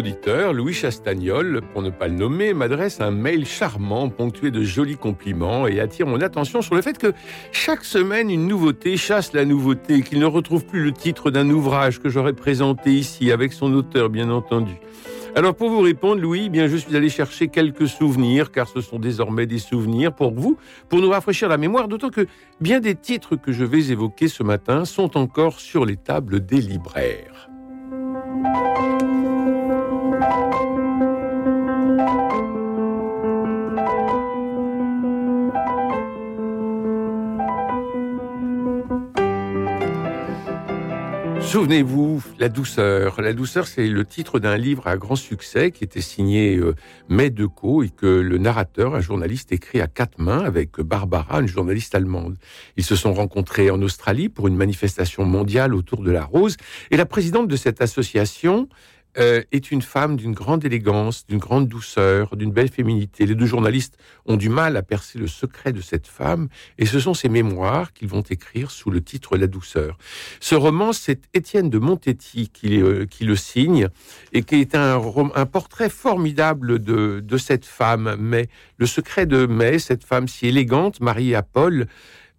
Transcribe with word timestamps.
Auditeur, 0.00 0.54
Louis 0.54 0.72
Chastagnol, 0.72 1.60
pour 1.74 1.82
ne 1.82 1.90
pas 1.90 2.08
le 2.08 2.14
nommer, 2.14 2.54
m'adresse 2.54 3.02
un 3.02 3.10
mail 3.10 3.44
charmant 3.44 4.08
ponctué 4.08 4.50
de 4.50 4.62
jolis 4.62 4.96
compliments 4.96 5.66
et 5.66 5.78
attire 5.78 6.06
mon 6.06 6.22
attention 6.22 6.62
sur 6.62 6.74
le 6.74 6.80
fait 6.80 6.96
que 6.96 7.12
chaque 7.52 7.84
semaine 7.84 8.30
une 8.30 8.48
nouveauté 8.48 8.96
chasse 8.96 9.34
la 9.34 9.44
nouveauté, 9.44 10.00
qu'il 10.00 10.18
ne 10.18 10.24
retrouve 10.24 10.64
plus 10.64 10.82
le 10.82 10.92
titre 10.92 11.30
d'un 11.30 11.50
ouvrage 11.50 12.00
que 12.00 12.08
j'aurais 12.08 12.32
présenté 12.32 12.94
ici 12.94 13.30
avec 13.30 13.52
son 13.52 13.74
auteur 13.74 14.08
bien 14.08 14.30
entendu. 14.30 14.72
Alors 15.36 15.54
pour 15.54 15.68
vous 15.68 15.80
répondre, 15.82 16.22
Louis, 16.22 16.44
eh 16.46 16.48
bien 16.48 16.66
je 16.66 16.78
suis 16.78 16.96
allé 16.96 17.10
chercher 17.10 17.48
quelques 17.48 17.86
souvenirs, 17.86 18.52
car 18.52 18.68
ce 18.68 18.80
sont 18.80 18.98
désormais 18.98 19.44
des 19.44 19.58
souvenirs 19.58 20.14
pour 20.14 20.32
vous, 20.32 20.56
pour 20.88 21.00
nous 21.00 21.10
rafraîchir 21.10 21.50
la 21.50 21.58
mémoire, 21.58 21.88
d'autant 21.88 22.08
que 22.08 22.26
bien 22.58 22.80
des 22.80 22.94
titres 22.94 23.36
que 23.36 23.52
je 23.52 23.64
vais 23.64 23.90
évoquer 23.90 24.28
ce 24.28 24.42
matin 24.42 24.86
sont 24.86 25.18
encore 25.18 25.60
sur 25.60 25.84
les 25.84 25.96
tables 25.96 26.40
des 26.40 26.62
libraires. 26.62 27.49
Souvenez-vous, 41.50 42.22
La 42.38 42.48
douceur. 42.48 43.20
La 43.20 43.32
douceur, 43.32 43.66
c'est 43.66 43.88
le 43.88 44.04
titre 44.04 44.38
d'un 44.38 44.56
livre 44.56 44.86
à 44.86 44.96
grand 44.96 45.16
succès 45.16 45.72
qui 45.72 45.82
était 45.82 46.00
signé 46.00 46.56
euh, 46.56 46.76
May 47.08 47.30
Decaux 47.30 47.82
et 47.82 47.88
que 47.88 48.06
le 48.06 48.38
narrateur, 48.38 48.94
un 48.94 49.00
journaliste, 49.00 49.50
écrit 49.50 49.80
à 49.80 49.88
quatre 49.88 50.20
mains 50.20 50.44
avec 50.44 50.80
Barbara, 50.80 51.40
une 51.40 51.48
journaliste 51.48 51.96
allemande. 51.96 52.36
Ils 52.76 52.84
se 52.84 52.94
sont 52.94 53.12
rencontrés 53.12 53.68
en 53.68 53.82
Australie 53.82 54.28
pour 54.28 54.46
une 54.46 54.54
manifestation 54.54 55.24
mondiale 55.24 55.74
autour 55.74 56.04
de 56.04 56.12
la 56.12 56.22
rose 56.22 56.56
et 56.92 56.96
la 56.96 57.04
présidente 57.04 57.48
de 57.48 57.56
cette 57.56 57.82
association 57.82 58.68
euh, 59.18 59.42
est 59.52 59.70
une 59.70 59.82
femme 59.82 60.16
d'une 60.16 60.32
grande 60.32 60.64
élégance, 60.64 61.26
d'une 61.26 61.38
grande 61.38 61.68
douceur, 61.68 62.36
d'une 62.36 62.52
belle 62.52 62.70
féminité. 62.70 63.26
Les 63.26 63.34
deux 63.34 63.46
journalistes 63.46 63.96
ont 64.26 64.36
du 64.36 64.48
mal 64.48 64.76
à 64.76 64.82
percer 64.82 65.18
le 65.18 65.26
secret 65.26 65.72
de 65.72 65.80
cette 65.80 66.06
femme, 66.06 66.48
et 66.78 66.86
ce 66.86 67.00
sont 67.00 67.14
ses 67.14 67.28
mémoires 67.28 67.92
qu'ils 67.92 68.08
vont 68.08 68.22
écrire 68.22 68.70
sous 68.70 68.90
le 68.90 69.00
titre 69.00 69.36
La 69.36 69.46
douceur. 69.46 69.98
Ce 70.40 70.54
roman, 70.54 70.92
c'est 70.92 71.22
Étienne 71.34 71.70
de 71.70 71.78
Montetti 71.78 72.48
qui, 72.48 72.80
euh, 72.80 73.06
le 73.20 73.36
signe, 73.36 73.88
et 74.32 74.42
qui 74.42 74.56
est 74.56 74.74
un, 74.74 75.00
un 75.34 75.46
portrait 75.46 75.90
formidable 75.90 76.78
de, 76.78 77.20
de 77.20 77.36
cette 77.36 77.64
femme, 77.64 78.16
mais 78.18 78.48
le 78.78 78.86
secret 78.86 79.26
de 79.26 79.46
May, 79.46 79.78
cette 79.78 80.04
femme 80.04 80.28
si 80.28 80.46
élégante, 80.46 81.00
mariée 81.00 81.34
à 81.34 81.42
Paul, 81.42 81.86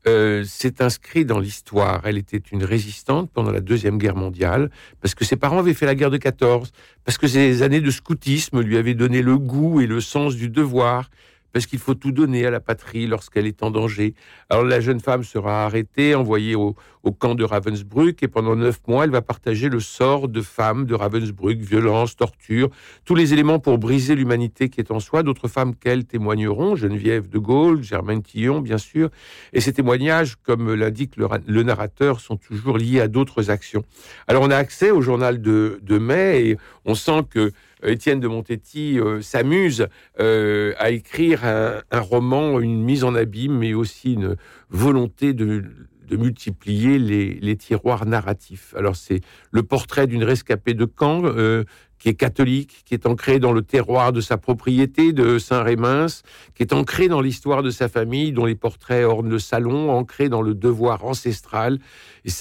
euh, 0.07 0.43
s'est 0.43 0.81
inscrit 0.81 1.25
dans 1.25 1.39
l'histoire. 1.39 2.01
Elle 2.05 2.17
était 2.17 2.41
une 2.51 2.63
résistante 2.63 3.29
pendant 3.31 3.51
la 3.51 3.61
Deuxième 3.61 3.97
Guerre 3.97 4.15
mondiale, 4.15 4.71
parce 4.99 5.13
que 5.13 5.25
ses 5.25 5.35
parents 5.35 5.59
avaient 5.59 5.73
fait 5.73 5.85
la 5.85 5.95
guerre 5.95 6.09
de 6.09 6.17
14, 6.17 6.71
parce 7.05 7.17
que 7.17 7.27
ses 7.27 7.61
années 7.61 7.81
de 7.81 7.91
scoutisme 7.91 8.61
lui 8.61 8.77
avaient 8.77 8.95
donné 8.95 9.21
le 9.21 9.37
goût 9.37 9.79
et 9.79 9.87
le 9.87 10.01
sens 10.01 10.35
du 10.35 10.49
devoir, 10.49 11.09
parce 11.53 11.65
qu'il 11.65 11.79
faut 11.79 11.95
tout 11.95 12.11
donner 12.11 12.45
à 12.45 12.51
la 12.51 12.59
patrie 12.59 13.07
lorsqu'elle 13.07 13.47
est 13.47 13.63
en 13.63 13.71
danger. 13.71 14.13
Alors 14.49 14.63
la 14.63 14.79
jeune 14.79 14.99
femme 14.99 15.23
sera 15.23 15.65
arrêtée, 15.65 16.15
envoyée 16.15 16.55
au, 16.55 16.75
camp 17.19 17.35
de 17.35 17.43
Ravensbrück, 17.43 18.21
et 18.23 18.27
pendant 18.27 18.55
neuf 18.55 18.79
mois, 18.87 19.03
elle 19.03 19.09
va 19.09 19.21
partager 19.21 19.69
le 19.69 19.79
sort 19.79 20.27
de 20.27 20.41
femmes 20.41 20.85
de 20.85 20.93
Ravensbrück, 20.93 21.59
violence, 21.59 22.15
torture, 22.15 22.69
tous 23.05 23.15
les 23.15 23.33
éléments 23.33 23.59
pour 23.59 23.77
briser 23.79 24.15
l'humanité 24.15 24.69
qui 24.69 24.79
est 24.79 24.91
en 24.91 24.99
soi. 24.99 25.23
D'autres 25.23 25.47
femmes 25.47 25.75
qu'elle 25.75 26.05
témoigneront, 26.05 26.75
Geneviève 26.75 27.27
de 27.27 27.39
Gaulle, 27.39 27.83
Germaine 27.83 28.21
Tillon, 28.21 28.61
bien 28.61 28.77
sûr, 28.77 29.09
et 29.51 29.61
ces 29.61 29.73
témoignages, 29.73 30.35
comme 30.35 30.73
l'indique 30.73 31.15
le, 31.17 31.63
narrateur, 31.63 32.19
sont 32.19 32.37
toujours 32.37 32.77
liés 32.77 33.01
à 33.01 33.07
d'autres 33.07 33.49
actions. 33.49 33.83
Alors 34.27 34.43
on 34.43 34.51
a 34.51 34.55
accès 34.55 34.91
au 34.91 35.01
journal 35.01 35.41
de, 35.41 35.79
de 35.81 35.97
mai, 35.97 36.45
et 36.45 36.57
on 36.85 36.95
sent 36.95 37.23
que 37.29 37.51
Étienne 37.83 38.19
de 38.19 38.27
Montetti 38.27 38.99
euh, 38.99 39.21
s'amuse 39.21 39.87
euh, 40.19 40.73
à 40.77 40.91
écrire 40.91 41.45
un, 41.45 41.81
roman, 41.99 42.59
une 42.59 42.83
mise 42.83 43.03
en 43.03 43.15
abîme, 43.15 43.57
mais 43.57 43.73
aussi 43.73 44.13
une 44.13 44.35
volonté 44.69 45.33
de, 45.33 45.63
multiplier 46.11 46.99
les, 46.99 47.55
tiroirs 47.55 48.05
narratifs. 48.05 48.73
Alors 48.75 48.97
c'est 48.97 49.21
le 49.51 49.63
portrait 49.63 50.07
d'une 50.07 50.25
rescapée 50.25 50.73
de 50.73 50.85
Caen 50.85 51.23
euh, 51.23 51.63
qui 52.01 52.09
est 52.09 52.15
catholique, 52.15 52.81
qui 52.83 52.95
est 52.95 53.05
ancré 53.05 53.39
dans 53.39 53.53
le 53.53 53.61
terroir 53.61 54.11
de 54.11 54.21
sa 54.21 54.37
propriété 54.37 55.13
de 55.13 55.37
Saint-Rémins, 55.37 56.07
qui 56.55 56.63
est 56.63 56.73
ancré 56.73 57.07
dans 57.07 57.21
l'histoire 57.21 57.61
de 57.61 57.69
sa 57.69 57.89
famille, 57.89 58.31
dont 58.31 58.45
les 58.45 58.55
portraits 58.55 59.05
ornent 59.05 59.29
le 59.29 59.37
salon, 59.37 59.91
ancré 59.91 60.27
dans 60.27 60.41
le 60.41 60.55
devoir 60.55 61.05
ancestral, 61.05 61.77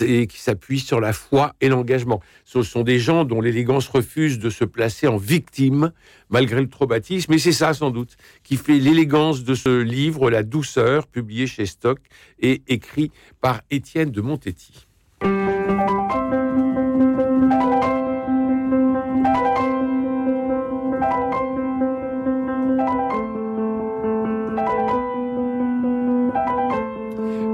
et, 0.01 0.27
qui 0.27 0.41
s'appuie 0.41 0.81
sur 0.81 0.99
la 0.99 1.13
foi 1.13 1.53
et 1.61 1.69
l'engagement. 1.69 2.23
Ce 2.47 2.63
sont 2.63 2.83
des 2.83 2.99
gens 2.99 3.25
dont 3.25 3.43
l'élégance 3.43 3.87
refuse 3.89 4.39
de 4.39 4.49
se 4.49 4.65
placer 4.65 5.07
en 5.07 5.19
victime, 5.19 5.93
malgré 6.31 6.63
le 6.63 6.71
traumatisme, 6.71 7.35
et 7.35 7.39
c'est 7.39 7.53
ça 7.53 7.75
sans 7.75 7.91
doute 7.91 8.17
qui 8.43 8.57
fait 8.57 8.79
l'élégance 8.79 9.45
de 9.45 9.55
ce 9.55 9.83
livre, 9.83 10.31
La 10.31 10.43
douceur, 10.43 11.07
publié 11.07 11.47
chez 11.47 11.67
Stock 11.67 11.99
et 12.41 12.63
écrit 12.67 13.11
par 13.43 13.61
Étienne 13.71 14.11
de 14.11 14.23
Montetti. 14.23 14.87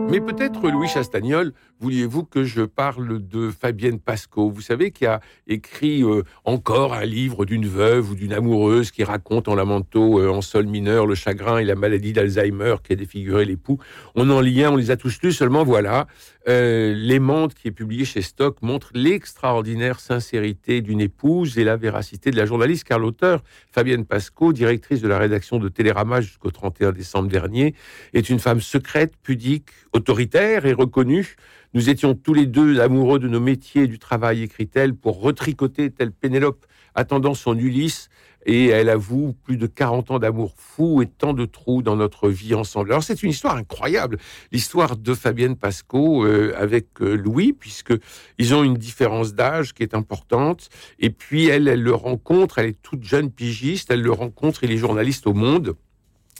Mais 0.08 0.20
peut-être, 0.20 0.70
Louis 0.70 0.86
Chastagnol, 0.86 1.52
vouliez-vous 1.80 2.24
que 2.24 2.44
je 2.44 2.62
parle 2.62 3.26
de 3.26 3.50
Fabienne 3.50 3.98
Pasco 3.98 4.48
Vous 4.48 4.60
savez, 4.60 4.92
qui 4.92 5.04
a 5.04 5.20
écrit 5.48 6.04
euh, 6.04 6.22
encore 6.44 6.94
un 6.94 7.04
livre 7.04 7.44
d'une 7.44 7.66
veuve 7.66 8.12
ou 8.12 8.14
d'une 8.14 8.32
amoureuse 8.32 8.92
qui 8.92 9.02
raconte 9.02 9.48
en 9.48 9.56
lamento, 9.56 10.20
euh, 10.20 10.30
en 10.30 10.42
sol 10.42 10.66
mineur, 10.66 11.06
le 11.06 11.16
chagrin 11.16 11.58
et 11.58 11.64
la 11.64 11.74
maladie 11.74 12.12
d'Alzheimer 12.12 12.76
qui 12.84 12.92
a 12.92 12.96
défiguré 12.96 13.44
l'époux. 13.44 13.78
On 14.14 14.30
en 14.30 14.40
lit 14.40 14.62
un, 14.62 14.70
on 14.70 14.76
les 14.76 14.92
a 14.92 14.96
tous 14.96 15.20
lus, 15.22 15.32
seulement 15.32 15.64
voilà, 15.64 16.06
euh, 16.48 16.94
L'aimante 16.94 17.54
qui 17.54 17.66
est 17.68 17.72
publié 17.72 18.04
chez 18.04 18.22
Stock 18.22 18.62
montre 18.62 18.90
l'extraordinaire 18.94 19.98
sincérité 19.98 20.80
d'une 20.80 21.00
épouse 21.00 21.58
et 21.58 21.64
la 21.64 21.76
véracité 21.76 22.30
de 22.30 22.36
la 22.36 22.46
journaliste, 22.46 22.84
car 22.84 23.00
l'auteur, 23.00 23.42
Fabienne 23.72 24.04
Pasco, 24.04 24.52
directrice 24.52 25.00
de 25.00 25.08
la 25.08 25.18
rédaction 25.18 25.58
de 25.58 25.68
Télérama 25.68 26.20
jusqu'au 26.20 26.52
31 26.52 26.92
décembre 26.92 27.28
dernier, 27.28 27.74
est 28.14 28.30
une 28.30 28.38
femme 28.38 28.60
secrète, 28.60 29.14
pudique, 29.24 29.70
autoritaire 29.96 30.66
et 30.66 30.72
reconnue. 30.72 31.36
Nous 31.74 31.90
étions 31.90 32.14
tous 32.14 32.34
les 32.34 32.46
deux 32.46 32.80
amoureux 32.80 33.18
de 33.18 33.28
nos 33.28 33.40
métiers 33.40 33.82
et 33.82 33.86
du 33.88 33.98
travail, 33.98 34.42
écrit-elle, 34.42 34.94
pour 34.94 35.20
retricoter, 35.20 35.90
telle 35.90 36.12
Pénélope, 36.12 36.64
attendant 36.94 37.34
son 37.34 37.58
Ulysse, 37.58 38.08
et 38.46 38.68
elle 38.68 38.88
avoue 38.88 39.34
plus 39.42 39.56
de 39.56 39.66
40 39.66 40.12
ans 40.12 40.18
d'amour 40.18 40.54
fou 40.56 41.02
et 41.02 41.06
tant 41.06 41.34
de 41.34 41.44
trous 41.44 41.82
dans 41.82 41.96
notre 41.96 42.28
vie 42.28 42.54
ensemble. 42.54 42.92
Alors 42.92 43.02
c'est 43.02 43.22
une 43.22 43.30
histoire 43.30 43.56
incroyable, 43.56 44.18
l'histoire 44.52 44.96
de 44.96 45.14
Fabienne 45.14 45.56
Pasco 45.56 46.24
euh, 46.24 46.54
avec 46.56 46.86
euh, 47.00 47.16
Louis, 47.16 47.52
puisque 47.52 47.92
ils 48.38 48.54
ont 48.54 48.62
une 48.62 48.76
différence 48.76 49.34
d'âge 49.34 49.74
qui 49.74 49.82
est 49.82 49.94
importante. 49.94 50.68
Et 51.00 51.10
puis 51.10 51.46
elle, 51.46 51.66
elle 51.66 51.82
le 51.82 51.94
rencontre, 51.94 52.58
elle 52.58 52.66
est 52.66 52.82
toute 52.82 53.02
jeune 53.02 53.30
pigiste, 53.30 53.90
elle 53.90 54.02
le 54.02 54.12
rencontre, 54.12 54.62
il 54.62 54.70
est 54.70 54.76
journaliste 54.76 55.26
au 55.26 55.34
Monde. 55.34 55.74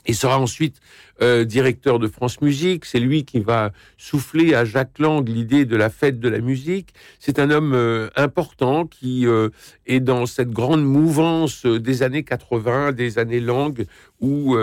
Il 0.07 0.15
sera 0.15 0.39
ensuite 0.39 0.79
euh, 1.21 1.43
directeur 1.43 1.99
de 1.99 2.07
France 2.07 2.41
Musique. 2.41 2.85
C'est 2.85 2.99
lui 2.99 3.25
qui 3.25 3.39
va 3.39 3.71
souffler 3.97 4.55
à 4.55 4.63
Jacques 4.63 4.99
Lang 4.99 5.27
l'idée 5.27 5.65
de 5.65 5.75
la 5.75 5.89
fête 5.89 6.19
de 6.19 6.29
la 6.29 6.39
musique. 6.39 6.93
C'est 7.19 7.39
un 7.39 7.51
homme 7.51 7.73
euh, 7.73 8.09
important 8.15 8.85
qui 8.85 9.27
euh, 9.27 9.49
est 9.85 9.99
dans 9.99 10.25
cette 10.25 10.51
grande 10.51 10.83
mouvance 10.83 11.65
des 11.65 12.03
années 12.03 12.23
80, 12.23 12.93
des 12.93 13.19
années 13.19 13.41
Lang, 13.41 13.85
où 14.21 14.57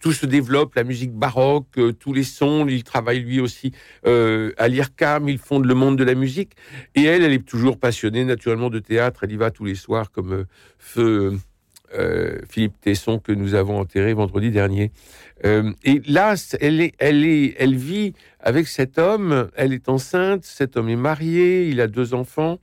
tout 0.00 0.12
se 0.12 0.26
développe, 0.26 0.74
la 0.74 0.84
musique 0.84 1.12
baroque, 1.12 1.78
tous 2.00 2.12
les 2.12 2.24
sons. 2.24 2.66
Il 2.68 2.82
travaille 2.82 3.20
lui 3.20 3.40
aussi 3.40 3.72
à 4.04 4.68
l'IRCAM, 4.68 5.28
il 5.28 5.38
fonde 5.38 5.66
le 5.66 5.74
monde 5.74 5.96
de 5.96 6.04
la 6.04 6.14
musique. 6.14 6.52
Et 6.94 7.04
elle, 7.04 7.22
elle 7.22 7.32
est 7.32 7.46
toujours 7.46 7.78
passionnée 7.78 8.24
naturellement 8.24 8.70
de 8.70 8.78
théâtre. 8.78 9.24
Elle 9.24 9.32
y 9.32 9.36
va 9.36 9.50
tous 9.50 9.64
les 9.64 9.74
soirs 9.74 10.10
comme 10.10 10.46
feu 10.78 11.38
euh, 11.96 12.40
Philippe 12.48 12.80
Tesson 12.80 13.18
que 13.18 13.32
nous 13.32 13.54
avons 13.54 13.78
enterré 13.78 14.14
vendredi 14.14 14.50
dernier. 14.50 14.92
Euh, 15.44 15.72
et 15.84 16.00
là, 16.06 16.34
elle, 16.60 16.80
est, 16.80 16.94
elle, 16.98 17.24
est, 17.24 17.54
elle 17.58 17.74
vit 17.74 18.14
avec 18.40 18.68
cet 18.68 18.98
homme, 18.98 19.48
elle 19.56 19.72
est 19.72 19.88
enceinte, 19.88 20.44
cet 20.44 20.76
homme 20.76 20.88
est 20.88 20.96
marié, 20.96 21.68
il 21.68 21.80
a 21.80 21.86
deux 21.86 22.14
enfants. 22.14 22.58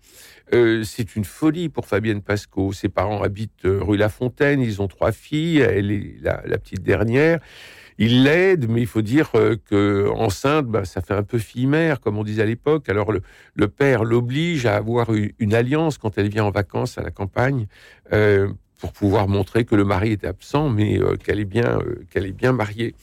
Euh, 0.54 0.84
c'est 0.84 1.16
une 1.16 1.24
folie 1.24 1.70
pour 1.70 1.86
Fabienne 1.86 2.22
Pasco. 2.22 2.74
Ses 2.74 2.90
parents 2.90 3.22
habitent 3.22 3.64
rue 3.64 3.98
La 3.98 4.10
Fontaine, 4.10 4.62
ils 4.62 4.82
ont 4.82 4.88
trois 4.88 5.12
filles, 5.12 5.60
elle 5.60 5.92
est 5.92 6.16
la, 6.22 6.58
petite 6.58 6.84
dernière. 6.84 7.40
il 7.98 8.24
l'aide, 8.24 8.70
mais 8.70 8.82
il 8.82 8.88
faut 8.88 9.02
dire 9.02 9.30
euh, 9.36 9.56
que 9.70 10.10
enceinte, 10.10 10.66
bah, 10.68 10.84
ça 10.86 11.02
fait 11.02 11.14
un 11.14 11.24
peu 11.24 11.38
fille-mère, 11.38 12.02
comme 12.02 12.18
on 12.18 12.24
disait 12.24 12.42
à 12.42 12.46
l'époque. 12.46 12.90
Alors 12.90 13.12
le, 13.12 13.68
père 13.68 14.04
l'oblige 14.04 14.66
à 14.66 14.76
avoir 14.76 15.12
une, 15.14 15.54
alliance 15.54 15.98
quand 15.98 16.18
elle 16.18 16.30
vient 16.30 16.46
en 16.46 16.52
vacances 16.52 16.98
à 16.98 17.02
la 17.02 17.12
campagne. 17.12 17.68
Euh, 18.12 18.50
pour 18.82 18.92
pouvoir 18.92 19.30
montrer 19.30 19.64
que 19.64 19.76
le 19.76 19.86
mari 19.86 20.12
est 20.12 20.26
absent, 20.26 20.68
mais 20.70 21.00
euh, 21.00 21.16
qu'elle 21.16 21.40
est 21.40 21.46
bien, 21.46 21.80
qu'elle 22.10 22.26
est 22.26 22.34
bien 22.34 22.52
mariée. 22.52 22.94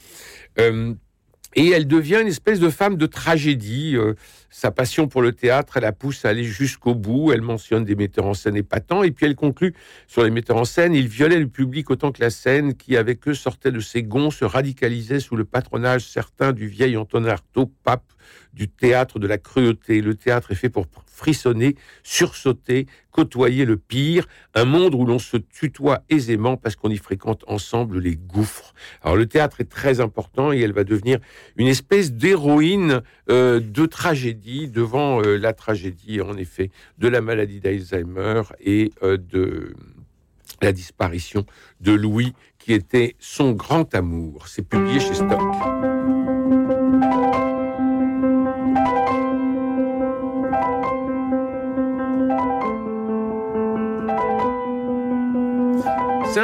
Et 1.55 1.69
elle 1.69 1.87
devient 1.87 2.19
une 2.21 2.27
espèce 2.27 2.59
de 2.59 2.69
femme 2.69 2.95
de 2.95 3.07
tragédie. 3.07 3.95
Euh, 3.95 4.13
sa 4.51 4.69
passion 4.69 5.07
pour 5.07 5.23
le 5.23 5.31
théâtre, 5.31 5.77
elle 5.77 5.83
la 5.83 5.91
pousse 5.91 6.23
à 6.23 6.29
aller 6.29 6.43
jusqu'au 6.43 6.93
bout. 6.93 7.31
Elle 7.31 7.41
mentionne 7.41 7.85
des 7.85 7.95
metteurs 7.95 8.27
en 8.27 8.35
scène 8.35 8.55
épatants. 8.55 9.01
Et 9.01 9.09
puis 9.09 9.25
elle 9.25 9.35
conclut 9.35 9.73
sur 10.07 10.23
les 10.23 10.29
metteurs 10.29 10.57
en 10.57 10.65
scène. 10.65 10.93
Ils 10.93 11.07
violaient 11.07 11.39
le 11.39 11.47
public 11.47 11.89
autant 11.89 12.11
que 12.11 12.21
la 12.21 12.29
scène, 12.29 12.75
qui 12.75 12.95
avec 12.97 13.27
eux 13.27 13.33
sortait 13.33 13.71
de 13.71 13.79
ses 13.79 14.03
gonds, 14.03 14.29
se 14.29 14.45
radicalisait 14.45 15.19
sous 15.19 15.35
le 15.35 15.45
patronage 15.45 16.05
certain 16.05 16.51
du 16.51 16.67
vieil 16.67 16.97
Antonin 16.97 17.29
Artaud, 17.29 17.71
pape 17.83 18.13
du 18.53 18.67
théâtre 18.67 19.17
de 19.17 19.25
la 19.25 19.39
cruauté. 19.39 20.01
Le 20.01 20.13
théâtre 20.13 20.51
est 20.51 20.55
fait 20.55 20.69
pour 20.69 20.85
frissonner, 21.19 21.75
sursauter, 22.01 22.87
côtoyer 23.11 23.65
le 23.65 23.75
pire, 23.75 24.25
un 24.55 24.63
monde 24.63 24.95
où 24.95 25.05
l'on 25.05 25.19
se 25.19 25.35
tutoie 25.35 26.03
aisément 26.09 26.55
parce 26.55 26.77
qu'on 26.77 26.89
y 26.89 26.97
fréquente 26.97 27.43
ensemble 27.47 27.99
les 27.99 28.15
gouffres. 28.15 28.73
Alors 29.01 29.17
le 29.17 29.25
théâtre 29.25 29.59
est 29.59 29.69
très 29.69 29.99
important 29.99 30.53
et 30.53 30.59
elle 30.61 30.71
va 30.71 30.85
devenir 30.85 31.19
une 31.57 31.67
espèce 31.67 32.13
d'héroïne 32.13 33.01
euh, 33.29 33.59
de 33.59 33.85
tragédie 33.85 34.69
devant 34.69 35.21
euh, 35.21 35.37
la 35.37 35.51
tragédie, 35.51 36.21
en 36.21 36.37
effet, 36.37 36.71
de 36.97 37.09
la 37.09 37.19
maladie 37.19 37.59
d'Alzheimer 37.59 38.43
et 38.61 38.91
euh, 39.03 39.17
de 39.17 39.73
la 40.61 40.71
disparition 40.71 41.45
de 41.81 41.91
Louis, 41.91 42.33
qui 42.57 42.73
était 42.73 43.15
son 43.19 43.51
grand 43.51 43.93
amour. 43.93 44.47
C'est 44.47 44.67
publié 44.67 44.99
chez 44.99 45.15
Stock. 45.15 45.98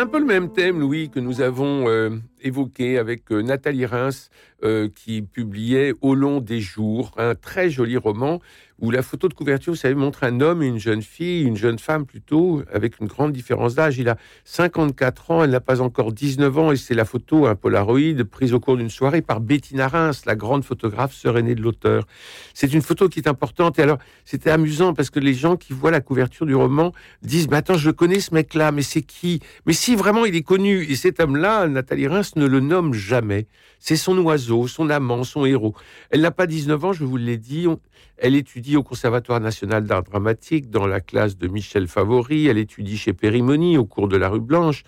Un 0.06 0.08
peu 0.08 0.20
le 0.20 0.26
même 0.26 0.54
thème, 0.54 0.80
Louis, 0.80 1.10
que 1.10 1.20
nous 1.20 1.42
avons 1.42 1.90
euh, 1.90 2.12
évoqué 2.40 3.00
avec 3.00 3.32
euh, 3.32 3.42
Nathalie 3.42 3.88
Reims, 3.88 4.30
euh, 4.64 4.88
qui 4.94 5.24
publiait 5.24 5.94
Au 6.02 6.14
long 6.14 6.42
des 6.42 6.60
jours, 6.60 7.12
un 7.18 7.34
très 7.34 7.72
joli 7.72 7.98
roman 7.98 8.40
où 8.80 8.92
la 8.92 9.02
photo 9.02 9.28
de 9.28 9.34
couverture, 9.34 9.74
vous 9.74 9.80
savez, 9.80 9.96
montre 9.96 10.24
un 10.24 10.42
homme 10.42 10.62
et 10.62 10.68
une 10.68 10.80
jeune 10.80 11.02
fille, 11.02 11.44
une 11.44 11.56
jeune 11.56 11.80
femme 11.80 12.06
plutôt, 12.06 12.62
avec 12.72 13.00
une 13.00 13.08
grande 13.08 13.32
différence 13.32 13.76
d'âge. 13.76 13.98
Il 13.98 14.10
a 14.10 14.18
54 14.44 15.32
ans, 15.32 15.44
elle 15.44 15.52
n'a 15.52 15.62
pas 15.62 15.82
encore 15.82 16.12
19 16.12 16.58
ans, 16.58 16.72
et 16.72 16.76
c'est 16.76 16.94
la 16.94 17.06
photo, 17.06 17.46
un 17.46 17.56
Polaroid, 17.56 18.24
prise 18.30 18.54
au 18.54 18.60
cours 18.60 18.76
d'une 18.76 18.90
soirée 18.90 19.22
par 19.22 19.40
Bettina 19.40 19.88
Reims, 19.88 20.24
la 20.26 20.36
grande 20.36 20.66
photographe 20.66 21.14
sœur 21.14 21.38
aînée 21.38 21.56
de 21.56 21.62
l'auteur. 21.62 22.06
C'est 22.54 22.74
une 22.74 22.82
photo 22.82 23.08
qui 23.08 23.20
est 23.20 23.28
importante, 23.28 23.80
et 23.80 23.82
alors, 23.82 23.98
c'était 24.26 24.52
amusant, 24.52 24.94
parce 24.94 25.10
que 25.10 25.20
les 25.20 25.34
gens 25.34 25.56
qui 25.56 25.72
voient 25.74 25.92
la 25.92 26.02
couverture 26.02 26.46
du 26.46 26.56
roman 26.56 26.92
disent, 27.22 27.48
mais 27.50 27.58
attends, 27.58 27.78
je 27.78 27.92
connais 27.92 28.20
ce 28.20 28.34
mec-là, 28.34 28.72
mais 28.72 28.82
c'est 28.82 29.04
qui? 29.04 29.40
Mais 29.66 29.74
si 29.74 29.96
vraiment 29.96 30.26
il 30.26 30.36
est 30.36 30.44
connu, 30.44 30.84
et 30.84 30.96
cet 30.96 31.20
homme-là, 31.20 31.68
Nathalie 31.68 32.08
Reims 32.08 32.36
ne 32.36 32.46
le 32.46 32.60
nomme 32.60 32.94
jamais. 32.94 33.48
C'est 33.80 33.98
son 33.98 34.18
oiseau, 34.18 34.68
son 34.68 34.90
amant, 34.90 35.24
son 35.24 35.46
héros. 35.46 35.76
Elle 36.10 36.22
n'a 36.22 36.32
pas 36.32 36.48
19 36.48 36.86
ans, 36.86 36.94
je 36.94 37.04
vous 37.04 37.18
l'ai 37.18 37.38
dit. 37.38 37.68
Elle 38.18 38.36
étudie 38.36 38.78
au 38.78 38.84
Conservatoire 38.84 39.40
national 39.40 39.86
d'art 39.86 40.04
dramatique 40.04 40.70
dans 40.70 40.88
la 40.88 41.02
classe 41.02 41.38
de 41.38 41.48
Michel 41.48 41.88
Favori. 41.88 42.48
Elle 42.48 42.58
étudie 42.58 42.98
chez 42.98 43.14
Périmoni 43.14 43.78
au 43.78 43.86
cours 43.86 44.08
de 44.08 44.18
la 44.18 44.30
rue 44.30 44.40
Blanche. 44.40 44.84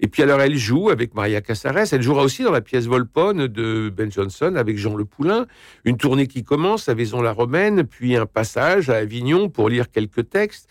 Et 0.00 0.08
puis 0.08 0.22
alors 0.22 0.40
elle 0.40 0.56
joue 0.56 0.90
avec 0.90 1.14
Maria 1.14 1.40
Casares. 1.40 1.92
Elle 1.92 2.02
jouera 2.02 2.22
aussi 2.22 2.42
dans 2.42 2.50
la 2.50 2.60
pièce 2.60 2.86
Volpone 2.86 3.46
de 3.46 3.92
Ben 3.94 4.10
Jonson 4.10 4.56
avec 4.56 4.78
Jean 4.78 4.96
Le 4.96 5.04
Poulain. 5.04 5.46
Une 5.84 5.96
tournée 5.96 6.26
qui 6.26 6.42
commence 6.42 6.88
à 6.88 6.94
Vaison-la-Romaine, 6.94 7.84
puis 7.84 8.16
un 8.16 8.26
passage 8.26 8.90
à 8.90 8.96
Avignon 8.96 9.48
pour 9.48 9.68
lire 9.68 9.90
quelques 9.90 10.28
textes. 10.28 10.68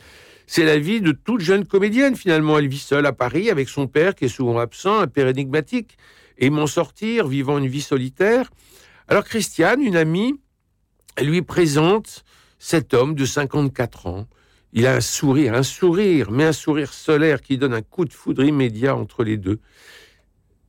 C'est 0.48 0.66
la 0.66 0.78
vie 0.78 1.00
de 1.00 1.14
toute 1.14 1.42
jeune 1.42 1.66
comédienne 1.66 2.16
finalement. 2.16 2.60
Elle 2.60 2.68
vit 2.68 2.78
seule 2.78 3.06
à 3.06 3.14
Paris 3.14 3.50
avec 3.50 3.70
son 3.70 3.88
père 3.88 4.16
qui 4.16 4.26
est 4.26 4.28
souvent 4.28 4.60
absent, 4.60 5.00
un 5.00 5.08
père 5.08 5.28
énigmatique 5.28 5.98
m'en 6.50 6.68
sortir, 6.68 7.28
vivant 7.28 7.60
une 7.60 7.68
vie 7.68 7.82
solitaire. 7.82 8.50
Alors 9.08 9.26
Christiane, 9.26 9.82
une 9.82 9.98
amie, 9.98 10.40
lui 11.20 11.42
présente 11.42 12.24
cet 12.60 12.94
homme 12.94 13.16
de 13.16 13.26
54 13.26 14.08
ans. 14.08 14.28
Il 14.74 14.88
a 14.88 14.96
un 14.96 15.02
sourire, 15.02 15.54
un 15.54 15.64
sourire, 15.64 16.32
mais 16.32 16.46
un 16.46 16.54
sourire 16.54 16.94
solaire 16.94 17.42
qui 17.42 17.58
donne 17.58 17.74
un 17.74 17.82
coup 17.82 18.06
de 18.06 18.14
foudre 18.14 18.44
immédiat 18.44 18.96
entre 18.96 19.24
les 19.24 19.38
deux. 19.38 19.60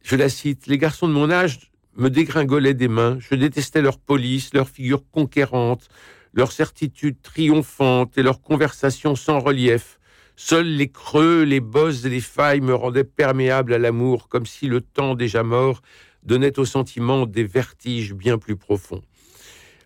Je 0.02 0.16
la 0.16 0.28
cite, 0.28 0.66
Les 0.66 0.78
garçons 0.78 1.06
de 1.06 1.12
mon 1.12 1.30
âge 1.30 1.70
me 1.96 2.08
dégringolaient 2.08 2.74
des 2.74 2.88
mains, 2.88 3.18
je 3.20 3.34
détestais 3.34 3.82
leur 3.82 3.98
police, 3.98 4.54
leur 4.54 4.68
figure 4.68 5.04
conquérante, 5.10 5.88
leur 6.32 6.50
certitude 6.50 7.20
triomphante 7.22 8.16
et 8.18 8.22
leur 8.22 8.40
conversation 8.40 9.14
sans 9.14 9.38
relief. 9.38 10.00
Seuls 10.34 10.66
les 10.66 10.88
creux, 10.88 11.42
les 11.42 11.60
bosses 11.60 12.04
et 12.04 12.08
les 12.08 12.20
failles 12.20 12.62
me 12.62 12.74
rendaient 12.74 13.04
perméable 13.04 13.74
à 13.74 13.78
l'amour, 13.78 14.28
comme 14.28 14.46
si 14.46 14.66
le 14.66 14.80
temps 14.80 15.14
déjà 15.14 15.42
mort 15.42 15.82
donnait 16.24 16.58
au 16.58 16.64
sentiment 16.64 17.26
des 17.26 17.44
vertiges 17.44 18.14
bien 18.14 18.38
plus 18.38 18.56
profonds. 18.56 19.02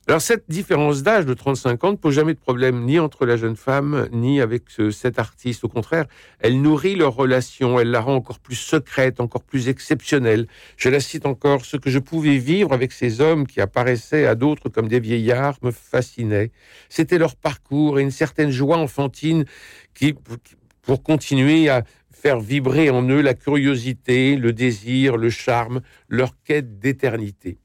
Alors 0.09 0.21
cette 0.21 0.45
différence 0.49 1.03
d'âge 1.03 1.27
de 1.27 1.35
35 1.35 1.83
ans 1.83 1.91
ne 1.91 1.97
pose 1.97 2.15
jamais 2.15 2.35
de 2.35 2.39
problème 2.39 2.85
ni 2.85 3.01
entre 3.01 3.27
la 3.27 3.37
jeune 3.37 3.57
femme 3.57 4.09
ni 4.13 4.41
avec 4.41 4.63
cet 4.93 5.19
artiste. 5.19 5.65
Au 5.65 5.69
contraire, 5.69 6.07
elle 6.39 6.63
nourrit 6.63 6.95
leur 6.95 7.17
relation, 7.17 7.81
elle 7.81 7.91
la 7.91 8.01
rend 8.01 8.15
encore 8.15 8.39
plus 8.39 8.55
secrète, 8.55 9.19
encore 9.19 9.43
plus 9.43 9.69
exceptionnelle. 9.69 10.47
Je 10.77 10.91
la 10.91 11.01
cite 11.01 11.27
encore, 11.27 11.65
ce 11.65 11.77
que 11.77 11.91
je 11.91 11.99
pouvais 11.99 12.39
vivre 12.39 12.73
avec 12.73 12.93
ces 12.93 13.21
hommes 13.21 13.49
qui 13.49 13.61
apparaissaient 13.61 14.27
à 14.27 14.37
d'autres 14.37 14.69
comme 14.69 14.87
des 14.87 15.01
vieillards 15.01 15.59
me 15.63 15.73
fascinait. 15.73 16.53
C'était 16.89 17.19
leur 17.19 17.35
parcours 17.35 17.99
et 17.99 18.03
une 18.03 18.13
certaine 18.13 18.53
joie 18.53 18.79
enfantine 18.79 19.45
qui, 19.93 20.15
pour 20.83 21.03
continuer 21.03 21.69
à 21.69 21.83
faire 22.13 22.39
vibrer 22.39 22.91
en 22.91 23.03
eux 23.09 23.23
la 23.23 23.35
curiosité, 23.35 24.37
le 24.37 24.53
désir, 24.53 25.17
le 25.17 25.31
charme, 25.31 25.81
leur 26.09 26.41
quête 26.45 26.79
d'éternité. 26.79 27.59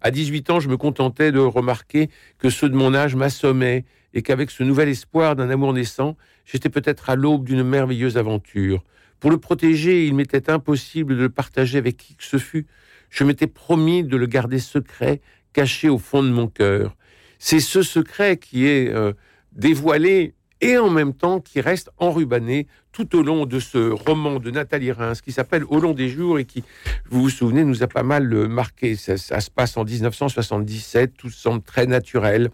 À 0.00 0.10
18 0.10 0.50
ans, 0.50 0.60
je 0.60 0.68
me 0.68 0.76
contentais 0.76 1.32
de 1.32 1.38
remarquer 1.38 2.08
que 2.38 2.50
ceux 2.50 2.68
de 2.68 2.76
mon 2.76 2.94
âge 2.94 3.16
m'assommaient 3.16 3.84
et 4.14 4.22
qu'avec 4.22 4.50
ce 4.50 4.62
nouvel 4.62 4.88
espoir 4.88 5.36
d'un 5.36 5.50
amour 5.50 5.72
naissant, 5.72 6.16
j'étais 6.44 6.70
peut-être 6.70 7.10
à 7.10 7.16
l'aube 7.16 7.44
d'une 7.44 7.62
merveilleuse 7.62 8.16
aventure. 8.16 8.84
Pour 9.20 9.30
le 9.30 9.38
protéger, 9.38 10.06
il 10.06 10.14
m'était 10.14 10.50
impossible 10.50 11.16
de 11.16 11.22
le 11.22 11.28
partager 11.28 11.78
avec 11.78 11.96
qui 11.96 12.14
que 12.14 12.24
ce 12.24 12.38
fût. 12.38 12.66
Je 13.10 13.24
m'étais 13.24 13.46
promis 13.46 14.04
de 14.04 14.16
le 14.16 14.26
garder 14.26 14.58
secret, 14.58 15.20
caché 15.52 15.88
au 15.88 15.98
fond 15.98 16.22
de 16.22 16.28
mon 16.28 16.46
cœur. 16.46 16.96
C'est 17.38 17.60
ce 17.60 17.82
secret 17.82 18.36
qui 18.36 18.66
est 18.66 18.88
euh, 18.88 19.12
dévoilé 19.52 20.34
et 20.60 20.78
en 20.78 20.90
même 20.90 21.14
temps 21.14 21.40
qui 21.40 21.60
reste 21.60 21.90
enrubanné 21.98 22.66
tout 22.92 23.16
au 23.16 23.22
long 23.22 23.46
de 23.46 23.60
ce 23.60 23.90
roman 23.90 24.40
de 24.40 24.50
Nathalie 24.50 24.92
Reims 24.92 25.20
qui 25.20 25.32
s'appelle 25.32 25.64
Au 25.68 25.80
long 25.80 25.92
des 25.92 26.08
jours 26.08 26.38
et 26.38 26.44
qui, 26.44 26.64
vous 27.10 27.22
vous 27.22 27.30
souvenez, 27.30 27.64
nous 27.64 27.82
a 27.82 27.86
pas 27.86 28.02
mal 28.02 28.32
euh, 28.32 28.48
marqué. 28.48 28.96
Ça, 28.96 29.16
se 29.16 29.50
passe 29.50 29.76
en 29.76 29.84
1977, 29.84 31.14
tout 31.16 31.30
semble 31.30 31.62
très 31.62 31.86
naturel. 31.86 32.50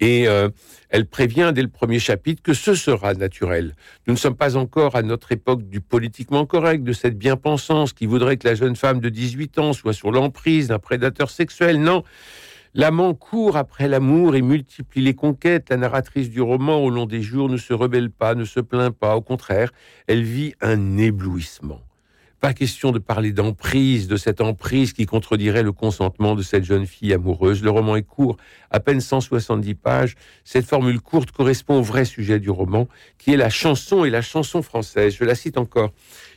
Et 0.00 0.26
euh, 0.26 0.48
elle 0.88 1.06
prévient 1.06 1.52
dès 1.54 1.60
le 1.60 1.68
premier 1.68 1.98
chapitre 1.98 2.42
que 2.42 2.54
ce 2.54 2.74
sera 2.74 3.12
naturel. 3.12 3.74
Nous 4.06 4.14
ne 4.14 4.18
sommes 4.18 4.36
pas 4.36 4.56
encore 4.56 4.96
à 4.96 5.02
notre 5.02 5.32
époque 5.32 5.68
du 5.68 5.80
politiquement 5.82 6.46
correct, 6.46 6.82
de 6.82 6.94
cette 6.94 7.18
bien-pensance 7.18 7.92
qui 7.92 8.06
voudrait 8.06 8.38
que 8.38 8.48
la 8.48 8.54
jeune 8.54 8.76
femme 8.76 9.00
de 9.00 9.10
18 9.10 9.58
ans 9.58 9.72
soit 9.74 9.92
sur 9.92 10.12
l'emprise 10.12 10.68
d'un 10.68 10.78
prédateur 10.78 11.28
sexuel. 11.30 11.80
Non, 11.80 12.04
L'amant 12.72 13.14
court 13.14 13.56
après 13.56 13.88
l'amour 13.88 14.36
et 14.36 14.42
multiplie 14.42 15.02
les 15.02 15.14
conquêtes. 15.14 15.70
La 15.70 15.76
narratrice 15.76 16.30
du 16.30 16.40
roman, 16.40 16.78
au 16.78 16.88
long 16.88 17.04
des 17.04 17.20
jours, 17.20 17.48
ne 17.48 17.56
se 17.56 17.72
rebelle 17.72 18.10
pas, 18.10 18.36
ne 18.36 18.44
se 18.44 18.60
plaint 18.60 18.94
pas. 18.94 19.16
Au 19.16 19.20
contraire, 19.22 19.72
elle 20.06 20.22
vit 20.22 20.54
un 20.60 20.96
éblouissement. 20.96 21.80
Pas 22.38 22.54
question 22.54 22.92
de 22.92 23.00
parler 23.00 23.32
d'emprise, 23.32 24.06
de 24.06 24.16
cette 24.16 24.40
emprise 24.40 24.92
qui 24.92 25.04
contredirait 25.04 25.64
le 25.64 25.72
consentement 25.72 26.36
de 26.36 26.42
cette 26.42 26.62
jeune 26.62 26.86
fille 26.86 27.12
amoureuse. 27.12 27.60
Le 27.60 27.70
roman 27.70 27.96
est 27.96 28.02
court, 28.02 28.36
à 28.70 28.78
peine 28.78 29.00
170 29.00 29.74
pages. 29.74 30.14
Cette 30.44 30.64
formule 30.64 31.00
courte 31.00 31.32
correspond 31.32 31.80
au 31.80 31.82
vrai 31.82 32.04
sujet 32.04 32.38
du 32.38 32.50
roman, 32.50 32.86
qui 33.18 33.32
est 33.32 33.36
la 33.36 33.50
chanson 33.50 34.04
et 34.04 34.10
la 34.10 34.22
chanson 34.22 34.62
française. 34.62 35.16
Je 35.18 35.24
la 35.24 35.34
cite 35.34 35.58
encore. 35.58 35.90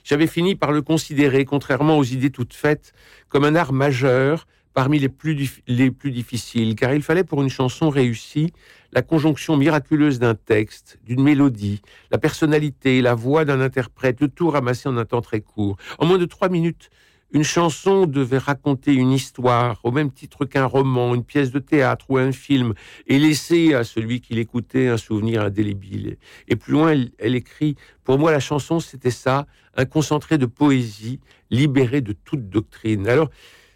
J'avais 0.04 0.28
fini 0.28 0.56
par 0.56 0.72
le 0.72 0.82
considérer, 0.82 1.46
contrairement 1.46 2.00
aux 2.00 2.04
idées 2.04 2.32
toutes 2.32 2.56
faites, 2.56 2.92
comme 3.30 3.46
un 3.46 3.56
art 3.56 3.72
majeur 3.72 4.48
parmi 4.74 5.00
les 5.00 5.10
plus, 5.10 5.62
les 5.68 5.92
plus 5.92 6.12
difficiles, 6.12 6.75
car 6.75 6.94
il 6.94 7.01
fallait 7.01 7.24
pour 7.24 7.42
une 7.42 7.50
chanson 7.50 7.89
réussie 7.89 8.51
la 8.92 9.01
conjonction 9.01 9.58
miraculeuse 9.58 10.20
d'un 10.20 10.36
texte, 10.36 11.00
d'une 11.03 11.24
mélodie, 11.24 11.82
la 12.12 12.18
personnalité, 12.18 13.01
la 13.01 13.15
voix 13.15 13.44
d'un 13.46 13.60
interprète, 13.60 14.34
tout 14.36 14.50
ramassé 14.50 14.88
en 14.88 14.98
un 14.98 15.06
temps 15.06 15.22
très 15.22 15.42
court. 15.42 15.77
En 15.98 16.06
moins 16.06 16.20
de 16.20 16.25
trois 16.25 16.50
minutes, 16.50 16.89
une 17.32 17.44
chanson 17.44 18.06
devait 18.06 18.38
raconter 18.38 18.94
une 18.94 19.12
histoire, 19.12 19.80
au 19.84 19.92
même 19.92 20.12
titre 20.12 20.46
qu'un 20.46 20.65
roman, 20.65 21.15
une 21.15 21.24
pièce 21.24 21.50
de 21.50 21.58
théâtre 21.58 22.06
ou 22.10 22.18
un 22.20 22.32
film, 22.32 22.75
et 23.08 23.18
laisser 23.18 23.74
à 23.74 23.84
celui 23.84 24.22
qui 24.22 24.36
l'écoutait 24.36 24.88
un 24.88 24.98
souvenir 24.98 25.42
indélébile. 25.42 26.18
Et 26.48 26.56
plus 26.56 26.74
loin, 26.74 26.92
elle, 26.92 27.12
elle 27.18 27.34
écrit, 27.34 27.75
pour 28.03 28.20
moi 28.20 28.32
la 28.32 28.39
chanson 28.39 28.80
c'était 28.80 29.10
ça, 29.10 29.48
un 29.75 29.86
concentré 29.86 30.38
de 30.38 30.46
poésie, 30.46 31.20
libéré 31.50 32.01
de 32.01 32.13
toute 32.13 32.50
doctrine. 32.50 33.08
Alors, 33.08 33.32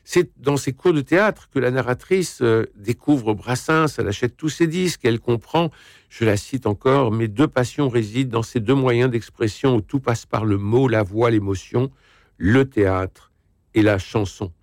C'est 0.09 0.31
dans 0.37 0.55
ses 0.55 0.71
cours 0.71 0.93
de 0.93 1.01
théâtre 1.01 1.49
que 1.53 1.59
la 1.59 1.69
narratrice 1.69 2.39
euh, 2.41 2.63
découvre 2.77 3.33
Brassens, 3.33 3.87
elle 3.97 4.07
achète 4.07 4.37
tous 4.37 4.47
ses 4.47 4.65
disques, 4.65 5.01
elle 5.03 5.19
comprend, 5.19 5.69
je 6.07 6.23
la 6.23 6.37
cite 6.37 6.65
encore, 6.65 7.11
mes 7.11 7.27
deux 7.27 7.49
passions 7.49 7.89
résident 7.89 8.29
dans 8.29 8.41
ces 8.41 8.61
deux 8.61 8.73
moyens 8.73 9.11
d'expression 9.11 9.75
où 9.75 9.81
tout 9.81 9.99
passe 9.99 10.25
par 10.25 10.45
le 10.45 10.57
mot, 10.57 10.87
la 10.87 11.03
voix, 11.03 11.29
l'émotion, 11.29 11.91
le 12.37 12.63
théâtre 12.63 13.33
et 13.73 13.81
la 13.81 13.97
chanson. 13.97 14.53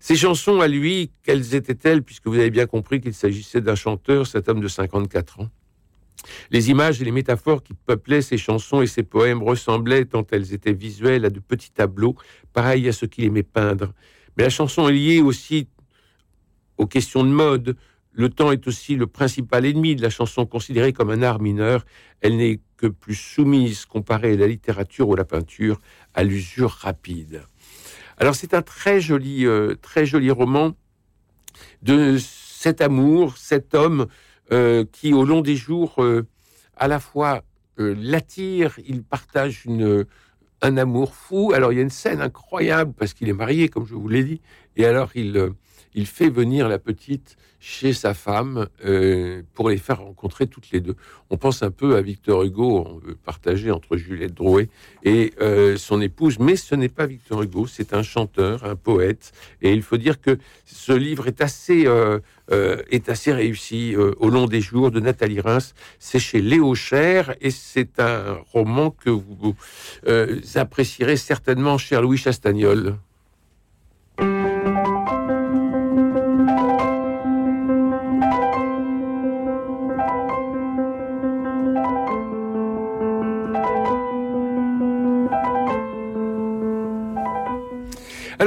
Ces 0.00 0.16
chansons 0.16 0.60
à 0.60 0.66
lui, 0.66 1.12
quelles 1.22 1.54
étaient-elles, 1.54 2.02
puisque 2.02 2.26
vous 2.26 2.38
avez 2.38 2.50
bien 2.50 2.66
compris 2.66 3.00
qu'il 3.00 3.14
s'agissait 3.14 3.60
d'un 3.60 3.76
chanteur, 3.76 4.26
cet 4.26 4.48
homme 4.48 4.60
de 4.60 4.66
54 4.66 5.42
ans? 5.42 5.48
Les 6.50 6.70
images 6.70 7.00
et 7.00 7.04
les 7.04 7.12
métaphores 7.12 7.62
qui 7.62 7.74
peuplaient 7.74 8.20
ces 8.20 8.36
chansons 8.36 8.82
et 8.82 8.88
ces 8.88 9.04
poèmes 9.04 9.44
ressemblaient, 9.44 10.06
tant 10.06 10.26
elles 10.32 10.52
étaient 10.52 10.72
visuelles, 10.72 11.24
à 11.24 11.30
de 11.30 11.38
petits 11.38 11.70
tableaux, 11.70 12.16
pareils 12.52 12.88
à 12.88 12.92
ce 12.92 13.06
qu'il 13.06 13.22
aimait 13.22 13.44
peindre. 13.44 13.94
Mais 14.36 14.44
la 14.44 14.50
chanson 14.50 14.88
est 14.88 14.92
liée 14.92 15.20
aussi 15.20 15.68
aux 16.78 16.86
questions 16.86 17.24
de 17.24 17.30
mode. 17.30 17.76
Le 18.12 18.28
temps 18.28 18.52
est 18.52 18.66
aussi 18.66 18.94
le 18.96 19.06
principal 19.06 19.64
ennemi 19.64 19.96
de 19.96 20.02
la 20.02 20.10
chanson, 20.10 20.44
considérée 20.46 20.92
comme 20.92 21.10
un 21.10 21.22
art 21.22 21.40
mineur. 21.40 21.84
Elle 22.20 22.36
n'est 22.36 22.60
que 22.76 22.86
plus 22.86 23.14
soumise, 23.14 23.86
comparée 23.86 24.32
à 24.32 24.36
la 24.36 24.46
littérature 24.46 25.08
ou 25.08 25.14
à 25.14 25.16
la 25.16 25.24
peinture, 25.24 25.80
à 26.14 26.24
l'usure 26.24 26.70
rapide. 26.70 27.42
Alors 28.18 28.34
c'est 28.34 28.54
un 28.54 28.62
très 28.62 29.00
joli, 29.00 29.46
euh, 29.46 29.74
très 29.80 30.04
joli 30.04 30.30
roman 30.30 30.76
de 31.82 32.18
cet 32.18 32.80
amour, 32.80 33.38
cet 33.38 33.74
homme 33.74 34.06
euh, 34.52 34.84
qui, 34.92 35.12
au 35.12 35.24
long 35.24 35.40
des 35.40 35.56
jours, 35.56 36.02
euh, 36.02 36.26
à 36.76 36.88
la 36.88 37.00
fois 37.00 37.42
l'attire, 37.78 38.78
il 38.86 39.02
partage 39.02 39.64
une, 39.64 40.04
un 40.62 40.76
amour 40.76 41.14
fou. 41.14 41.52
Alors, 41.54 41.72
il 41.72 41.76
y 41.76 41.78
a 41.78 41.82
une 41.82 41.90
scène 41.90 42.20
incroyable 42.20 42.92
parce 42.96 43.12
qu'il 43.12 43.28
est 43.28 43.34
marié, 43.34 43.68
comme 43.68 43.86
je 43.86 43.94
vous 43.94 44.08
l'ai 44.08 44.24
dit, 44.24 44.40
et 44.76 44.86
alors 44.86 45.10
il, 45.14 45.52
il 45.94 46.06
fait 46.06 46.30
venir 46.30 46.68
la 46.68 46.78
petite 46.78 47.36
chez 47.62 47.92
sa 47.92 48.12
femme 48.12 48.66
euh, 48.84 49.42
pour 49.54 49.70
les 49.70 49.76
faire 49.76 50.00
rencontrer 50.00 50.48
toutes 50.48 50.72
les 50.72 50.80
deux. 50.80 50.96
On 51.30 51.36
pense 51.36 51.62
un 51.62 51.70
peu 51.70 51.94
à 51.94 52.02
Victor 52.02 52.42
Hugo, 52.42 52.84
on 52.88 52.98
veut 52.98 53.14
partager 53.14 53.70
entre 53.70 53.96
Juliette 53.96 54.34
Drouet 54.34 54.68
et 55.04 55.32
euh, 55.40 55.76
son 55.76 56.00
épouse, 56.00 56.40
mais 56.40 56.56
ce 56.56 56.74
n'est 56.74 56.88
pas 56.88 57.06
Victor 57.06 57.40
Hugo, 57.40 57.68
c'est 57.68 57.94
un 57.94 58.02
chanteur, 58.02 58.64
un 58.64 58.74
poète, 58.74 59.30
et 59.62 59.72
il 59.72 59.82
faut 59.82 59.96
dire 59.96 60.20
que 60.20 60.38
ce 60.64 60.92
livre 60.92 61.28
est 61.28 61.40
assez, 61.40 61.84
euh, 61.86 62.18
est 62.50 63.08
assez 63.08 63.32
réussi 63.32 63.94
au 63.96 64.28
long 64.28 64.46
des 64.46 64.60
jours 64.60 64.90
de 64.90 64.98
Nathalie 64.98 65.40
Reims. 65.40 65.74
C'est 66.00 66.18
chez 66.18 66.42
Léo 66.42 66.74
Cher 66.74 67.36
et 67.40 67.50
c'est 67.50 68.00
un 68.00 68.38
roman 68.52 68.90
que 68.90 69.10
vous 69.10 69.54
apprécierez 70.56 71.16
certainement, 71.16 71.78
cher 71.78 72.02
Louis 72.02 72.18
Chastagnol. 72.18 72.98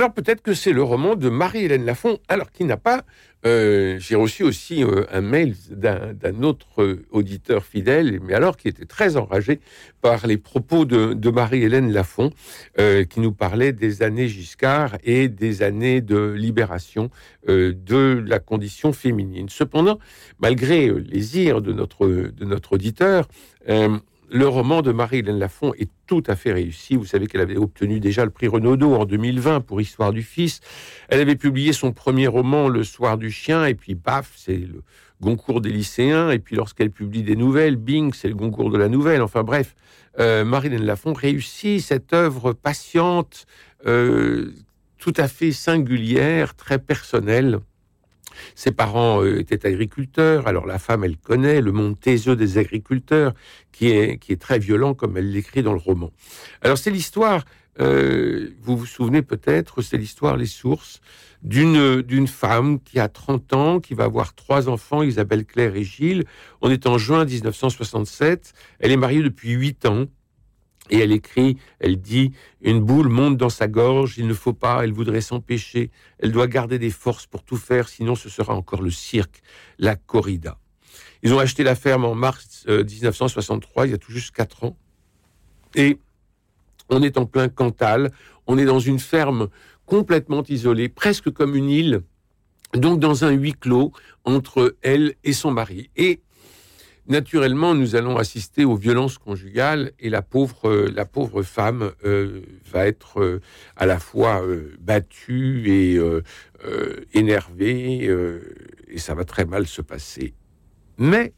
Alors 0.05 0.13
peut-être 0.13 0.43
que 0.43 0.53
c'est 0.53 0.71
le 0.71 0.83
roman 0.83 1.15
de 1.15 1.29
Marie-Hélène 1.29 1.83
Lafont, 1.83 2.19
alors 2.27 2.51
qui 2.51 2.63
n'a 2.63 2.77
pas... 2.77 3.05
Euh, 3.47 3.97
j'ai 3.97 4.13
reçu 4.13 4.43
aussi 4.43 4.83
euh, 4.83 5.03
un 5.11 5.21
mail 5.21 5.55
d'un 5.71 6.43
autre 6.43 6.99
auditeur 7.09 7.65
fidèle, 7.65 8.19
mais 8.21 8.35
alors 8.35 8.55
qui 8.55 8.67
était 8.67 8.85
très 8.85 9.17
enragé 9.17 9.59
par 10.03 10.27
les 10.27 10.37
propos 10.37 10.85
de, 10.85 11.29
Marie-Hélène 11.31 11.91
Lafont, 11.91 12.29
euh, 12.79 13.03
qui 13.03 13.19
nous 13.19 13.31
parlait 13.31 13.73
des 13.73 14.03
années 14.03 14.27
Giscard 14.27 14.95
et 15.03 15.27
des 15.27 15.63
années 15.63 16.01
de 16.01 16.33
libération 16.37 17.09
de 17.47 18.23
la 18.27 18.37
condition 18.37 18.93
féminine. 18.93 19.49
Cependant, 19.49 19.97
malgré 20.37 20.91
les 20.91 21.39
ires 21.39 21.63
de 21.63 21.73
notre 21.73 22.73
auditeur, 22.73 23.27
le 24.29 24.47
roman 24.47 24.81
de 24.81 24.91
Marie-Hélène 24.91 25.39
Lafont 25.39 25.73
est 25.77 25.89
tout 26.07 26.23
à 26.27 26.35
fait 26.35 26.51
réussi. 26.51 26.95
Vous 26.95 27.05
savez 27.05 27.27
qu'elle 27.27 27.41
avait 27.41 27.57
obtenu 27.57 27.99
déjà 27.99 28.25
le 28.25 28.31
prix 28.31 28.47
Renaudot 28.47 28.95
en 28.95 29.05
2020 29.05 29.61
pour 29.61 29.81
Histoire 29.81 30.11
du 30.11 30.23
Fils. 30.23 30.61
Elle 31.09 31.21
avait 31.21 31.35
publié 31.35 31.73
son 31.73 31.91
premier 31.91 32.27
roman, 32.27 32.67
Le 32.67 32.83
Soir 32.83 33.17
du 33.17 33.31
Chien, 33.31 33.65
et 33.65 33.75
puis 33.75 33.95
paf, 33.95 34.33
c'est 34.35 34.57
le 34.57 34.81
Goncourt 35.21 35.61
des 35.61 35.69
lycéens. 35.69 36.31
Et 36.31 36.39
puis 36.39 36.55
lorsqu'elle 36.55 36.91
publie 36.91 37.23
des 37.23 37.35
nouvelles, 37.35 37.75
bing, 37.75 38.13
c'est 38.13 38.27
le 38.27 38.35
Goncourt 38.35 38.71
de 38.71 38.77
la 38.77 38.89
nouvelle. 38.89 39.21
Enfin 39.21 39.43
bref, 39.43 39.75
euh, 40.19 40.43
Marie-Hélène 40.43 40.85
Lafont 40.85 41.13
réussit 41.13 41.81
cette 41.81 42.13
œuvre 42.13 42.53
patiente, 42.53 43.45
euh, 43.85 44.51
tout 44.97 45.13
à 45.17 45.27
fait 45.27 45.51
singulière, 45.51 46.55
très 46.55 46.79
personnelle. 46.79 47.59
Ses 48.55 48.71
parents 48.71 49.23
euh, 49.23 49.39
étaient 49.39 49.65
agriculteurs, 49.65 50.47
alors 50.47 50.65
la 50.65 50.79
femme, 50.79 51.03
elle 51.03 51.17
connaît 51.17 51.61
le 51.61 51.71
monde 51.71 51.99
taiseux 51.99 52.35
des 52.35 52.57
agriculteurs, 52.57 53.33
qui 53.71 53.89
est, 53.89 54.17
qui 54.17 54.31
est 54.31 54.41
très 54.41 54.59
violent, 54.59 54.93
comme 54.93 55.17
elle 55.17 55.31
l'écrit 55.31 55.63
dans 55.63 55.73
le 55.73 55.79
roman. 55.79 56.11
Alors 56.61 56.77
c'est 56.77 56.91
l'histoire, 56.91 57.45
euh, 57.79 58.51
vous 58.61 58.77
vous 58.77 58.85
souvenez 58.85 59.21
peut-être, 59.21 59.81
c'est 59.81 59.97
l'histoire 59.97 60.37
Les 60.37 60.45
Sources, 60.45 61.01
d'une 61.43 62.01
d'une 62.01 62.27
femme 62.27 62.79
qui 62.79 62.99
a 62.99 63.07
30 63.07 63.53
ans, 63.53 63.79
qui 63.79 63.93
va 63.93 64.05
avoir 64.05 64.33
trois 64.33 64.67
enfants, 64.69 65.03
Isabelle 65.03 65.45
Claire 65.45 65.75
et 65.75 65.83
Gilles. 65.83 66.25
On 66.61 66.71
est 66.71 66.87
en 66.87 66.97
juin 66.97 67.25
1967. 67.25 68.53
Elle 68.79 68.91
est 68.91 68.97
mariée 68.97 69.21
depuis 69.21 69.51
huit 69.51 69.85
ans. 69.85 70.05
Et 70.89 70.99
elle 70.99 71.11
écrit, 71.11 71.57
elle 71.79 71.99
dit, 71.99 72.31
une 72.61 72.79
boule 72.79 73.09
monte 73.09 73.37
dans 73.37 73.49
sa 73.49 73.67
gorge, 73.67 74.17
il 74.17 74.27
ne 74.27 74.33
faut 74.33 74.53
pas, 74.53 74.83
elle 74.83 74.93
voudrait 74.93 75.21
s'empêcher, 75.21 75.89
elle 76.19 76.31
doit 76.31 76.47
garder 76.47 76.77
des 76.77 76.91
forces 76.91 77.25
pour 77.25 77.43
tout 77.43 77.57
faire, 77.57 77.89
sinon 77.89 78.15
ce 78.15 78.29
sera 78.29 78.53
encore 78.53 78.81
le 78.81 78.91
cirque, 78.91 79.41
la 79.79 79.95
corrida. 79.95 80.59
Ils 81.23 81.33
ont 81.33 81.39
acheté 81.39 81.63
la 81.63 81.75
ferme 81.75 82.05
en 82.05 82.13
mars 82.13 82.65
1963, 82.67 83.83
euh, 83.83 83.87
il 83.87 83.91
y 83.91 83.93
a 83.95 83.97
tout 83.97 84.11
juste 84.11 84.35
quatre 84.35 84.63
ans. 84.63 84.77
Et 85.73 85.99
on 86.89 87.01
est 87.01 87.17
en 87.17 87.25
plein 87.25 87.49
Cantal, 87.49 88.11
on 88.45 88.57
est 88.59 88.65
dans 88.65 88.79
une 88.79 88.99
ferme 88.99 89.49
complètement 89.87 90.43
isolée, 90.47 90.87
presque 90.87 91.31
comme 91.31 91.55
une 91.55 91.69
île, 91.69 92.01
donc 92.73 92.99
dans 92.99 93.25
un 93.25 93.31
huis 93.31 93.53
clos 93.53 93.91
entre 94.23 94.75
elle 94.81 95.15
et 95.23 95.33
son 95.33 95.51
mari. 95.51 95.89
Et 95.95 96.21
naturellement, 97.07 97.73
nous 97.75 97.95
allons 97.95 98.17
assister 98.17 98.65
aux 98.65 98.75
violences 98.75 99.17
conjugales 99.17 99.91
et 99.99 100.09
la 100.09 100.21
pauvre, 100.21 100.69
euh, 100.69 100.91
la 100.93 101.05
pauvre 101.05 101.43
femme 101.43 101.91
euh, 102.03 102.41
va 102.71 102.87
être 102.87 103.21
euh, 103.21 103.41
à 103.75 103.85
la 103.85 103.99
fois 103.99 104.43
battue 104.79 105.69
et 105.71 105.99
énervée 107.13 108.09
et 108.87 108.97
ça 108.97 109.13
va 109.13 109.23
très 109.23 109.45
mal 109.45 109.67
se 109.67 109.81
passer. 109.81 110.33
Mais, 110.97 111.33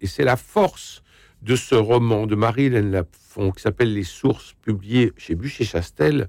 et 0.00 0.06
c'est 0.06 0.24
la 0.24 0.36
force 0.36 1.02
de 1.42 1.56
ce 1.56 1.74
roman 1.74 2.26
de 2.26 2.34
Marie-Hélène 2.34 2.90
Lafont 2.90 3.52
qui 3.52 3.62
s'appelle 3.62 3.92
Les 3.92 4.02
Sources, 4.02 4.54
publié 4.62 5.12
chez 5.16 5.34
Bûcher-Chastel, 5.34 6.28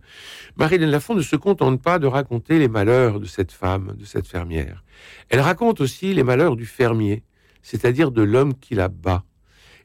Marie-Hélène 0.58 0.91
Lafont 0.91 1.15
ne 1.15 1.22
se 1.22 1.36
contente 1.36 1.82
pas 1.82 2.00
de 2.00 2.08
raconter 2.08 2.60
les 2.60 2.67
malheurs 2.67 3.20
de 3.20 3.25
cette 3.25 3.51
femme, 3.51 3.96
de 3.98 4.06
cette 4.06 4.27
fermière. 4.27 4.84
Elle 5.29 5.39
raconte 5.39 5.82
aussi 5.82 6.13
les 6.13 6.24
malheurs 6.24 6.56
du 6.56 6.65
fermier, 6.65 7.24
c'est-à-dire 7.67 8.12
de 8.12 8.21
l'homme 8.21 8.53
qui 8.55 8.75
la 8.75 8.88
bat. 8.88 9.25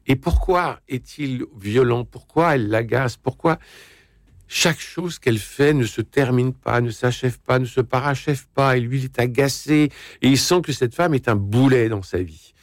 Et 0.07 0.15
pourquoi 0.15 0.79
est-il 0.87 1.45
violent? 1.59 2.05
Pourquoi 2.05 2.55
elle 2.55 2.69
l'agace? 2.69 3.17
Pourquoi 3.17 3.59
chaque 4.47 4.79
chose 4.79 5.19
qu'elle 5.19 5.37
fait 5.37 5.73
ne 5.73 5.85
se 5.85 6.01
termine 6.01 6.53
pas, 6.53 6.79
ne 6.79 6.91
s'achève 6.91 7.39
pas, 7.39 7.59
ne 7.59 7.65
se 7.65 7.81
parachève 7.81 8.45
pas, 8.53 8.77
et 8.77 8.79
lui 8.79 8.99
il 8.99 9.05
est 9.05 9.19
agacé, 9.19 9.89
et 10.21 10.27
il 10.27 10.37
sent 10.37 10.61
que 10.61 10.71
cette 10.71 10.95
femme 10.95 11.13
est 11.13 11.27
un 11.27 11.35
boulet 11.35 11.89
dans 11.89 12.03
sa 12.03 12.21
vie. 12.21 12.53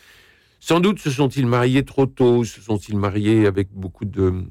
Sans 0.59 0.81
doute 0.81 1.01
se 1.01 1.11
sont-ils 1.11 1.47
mariés 1.47 1.85
trop 1.85 2.07
tôt, 2.07 2.45
se 2.45 2.63
sont-ils 2.63 2.97
mariés 2.97 3.47
avec 3.47 3.69
beaucoup 3.73 4.07
euh, 4.19 4.45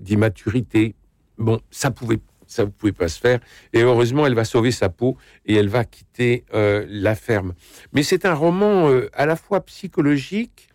d'immaturité. 0.00 0.94
Bon, 1.36 1.60
ça 1.70 1.90
pouvait 1.90 2.20
ça 2.54 2.64
ne 2.64 2.70
pouvait 2.70 2.92
pas 2.92 3.08
se 3.08 3.18
faire. 3.18 3.40
Et 3.72 3.80
heureusement, 3.82 4.26
elle 4.26 4.34
va 4.34 4.44
sauver 4.44 4.70
sa 4.70 4.88
peau 4.88 5.16
et 5.44 5.54
elle 5.54 5.68
va 5.68 5.84
quitter 5.84 6.44
euh, 6.54 6.86
la 6.88 7.14
ferme. 7.14 7.54
Mais 7.92 8.02
c'est 8.02 8.24
un 8.24 8.34
roman 8.34 8.88
euh, 8.88 9.10
à 9.12 9.26
la 9.26 9.36
fois 9.36 9.60
psychologique, 9.64 10.68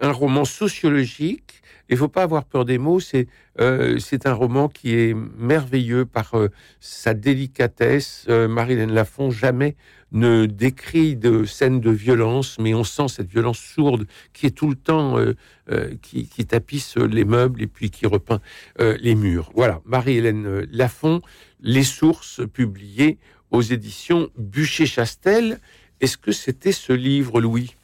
un 0.00 0.12
roman 0.12 0.44
sociologique. 0.44 1.51
Il 1.88 1.96
faut 1.96 2.08
pas 2.08 2.22
avoir 2.22 2.44
peur 2.44 2.64
des 2.64 2.78
mots. 2.78 3.00
C'est 3.00 3.28
euh, 3.60 3.98
un 4.24 4.32
roman 4.32 4.68
qui 4.68 4.94
est 4.94 5.14
merveilleux 5.38 6.04
par 6.04 6.34
sa 6.80 7.14
délicatesse. 7.14 8.26
Marilène 8.28 8.92
Lafont 8.92 9.30
jamais 9.30 9.76
ne 10.12 10.44
décrit 10.46 11.16
de 11.16 11.44
scènes 11.44 11.80
de 11.80 11.90
violence, 11.90 12.58
mais 12.58 12.74
on 12.74 12.84
sent 12.84 13.08
cette 13.08 13.30
violence 13.30 13.58
sourde 13.58 14.06
qui 14.32 14.46
est 14.46 14.50
tout 14.50 14.68
le 14.68 14.76
temps, 14.76 15.18
euh, 15.18 15.34
euh, 15.70 15.94
qui, 16.02 16.26
tapisse 16.46 16.96
les 16.96 17.24
meubles 17.24 17.62
et 17.62 17.66
puis 17.66 17.90
qui 17.90 18.06
repeint 18.06 18.40
euh, 18.80 18.96
les 19.00 19.14
murs. 19.14 19.50
Voilà, 19.54 19.80
Marie-Hélène 19.86 20.66
Lafont, 20.70 21.22
Les 21.60 21.84
sources 21.84 22.40
publiées 22.52 23.18
aux 23.50 23.62
éditions 23.62 24.28
Bûcher-Chastel. 24.36 25.60
Est-ce 26.00 26.18
que 26.18 26.32
c'était 26.32 26.72
ce 26.72 26.92
livre, 26.92 27.40
Louis? 27.40 27.76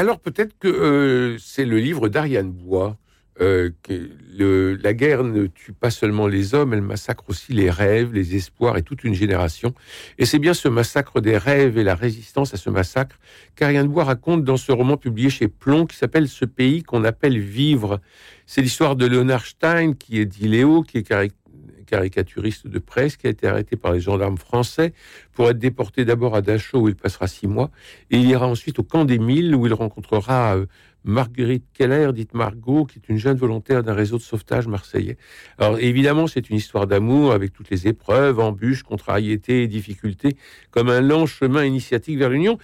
Alors 0.00 0.18
peut-être 0.18 0.58
que 0.58 0.66
euh, 0.66 1.36
c'est 1.36 1.66
le 1.66 1.76
livre 1.76 2.08
d'Ariane 2.08 2.50
Bois. 2.50 2.96
Euh, 3.42 3.70
que 3.82 4.78
la 4.82 4.92
guerre 4.92 5.24
ne 5.24 5.46
tue 5.46 5.72
pas 5.72 5.90
seulement 5.90 6.26
les 6.26 6.54
hommes, 6.54 6.74
elle 6.74 6.82
massacre 6.82 7.24
aussi 7.28 7.52
les 7.52 7.70
rêves, 7.70 8.12
les 8.12 8.34
espoirs 8.34 8.76
et 8.76 8.82
toute 8.82 9.04
une 9.04 9.14
génération. 9.14 9.74
Et 10.18 10.24
c'est 10.24 10.38
bien 10.38 10.52
ce 10.54 10.68
massacre 10.68 11.20
des 11.20 11.36
rêves 11.36 11.76
et 11.76 11.84
la 11.84 11.94
résistance 11.94 12.54
à 12.54 12.56
ce 12.56 12.70
massacre 12.70 13.18
qu'Ariane 13.56 13.88
Bois 13.88 14.04
raconte 14.04 14.42
dans 14.42 14.56
ce 14.56 14.72
roman 14.72 14.96
publié 14.96 15.28
chez 15.28 15.48
Plomb 15.48 15.84
qui 15.86 15.96
s'appelle 15.96 16.28
Ce 16.28 16.46
pays 16.46 16.82
qu'on 16.82 17.04
appelle 17.04 17.38
Vivre. 17.38 18.00
C'est 18.46 18.62
l'histoire 18.62 18.96
de 18.96 19.06
Leonard 19.06 19.44
Stein, 19.44 19.92
qui 19.92 20.18
est 20.18 20.26
dit 20.26 20.48
Léo, 20.48 20.82
qui 20.82 20.98
est 20.98 21.02
caricaturiste 21.90 22.66
de 22.68 22.78
presse, 22.78 23.16
qui 23.16 23.26
a 23.26 23.30
été 23.30 23.46
arrêté 23.46 23.76
par 23.76 23.92
les 23.92 24.00
gendarmes 24.00 24.38
français 24.38 24.92
pour 25.34 25.50
être 25.50 25.58
déporté 25.58 26.04
d'abord 26.04 26.34
à 26.36 26.42
Dachau 26.42 26.82
où 26.82 26.88
il 26.88 26.94
passera 26.94 27.26
six 27.26 27.48
mois, 27.48 27.70
et 28.10 28.18
il 28.18 28.28
ira 28.28 28.46
ensuite 28.46 28.78
au 28.78 28.82
camp 28.82 29.04
des 29.04 29.18
Milles 29.18 29.54
où 29.54 29.66
il 29.66 29.74
rencontrera 29.74 30.56
euh, 30.56 30.66
Marguerite 31.04 31.64
Keller, 31.72 32.12
dite 32.12 32.34
Margot, 32.34 32.84
qui 32.84 32.98
est 32.98 33.08
une 33.08 33.16
jeune 33.16 33.36
volontaire 33.36 33.82
d'un 33.82 33.94
réseau 33.94 34.18
de 34.18 34.22
sauvetage 34.22 34.66
marseillais. 34.68 35.16
Alors 35.58 35.78
évidemment, 35.78 36.26
c'est 36.26 36.50
une 36.50 36.56
histoire 36.56 36.86
d'amour 36.86 37.32
avec 37.32 37.52
toutes 37.52 37.70
les 37.70 37.88
épreuves, 37.88 38.38
embûches, 38.38 38.82
contrariétés 38.82 39.66
difficultés, 39.66 40.36
comme 40.70 40.88
un 40.88 41.00
lent 41.00 41.26
chemin 41.26 41.64
initiatique 41.64 42.18
vers 42.18 42.28
l'union. 42.28 42.58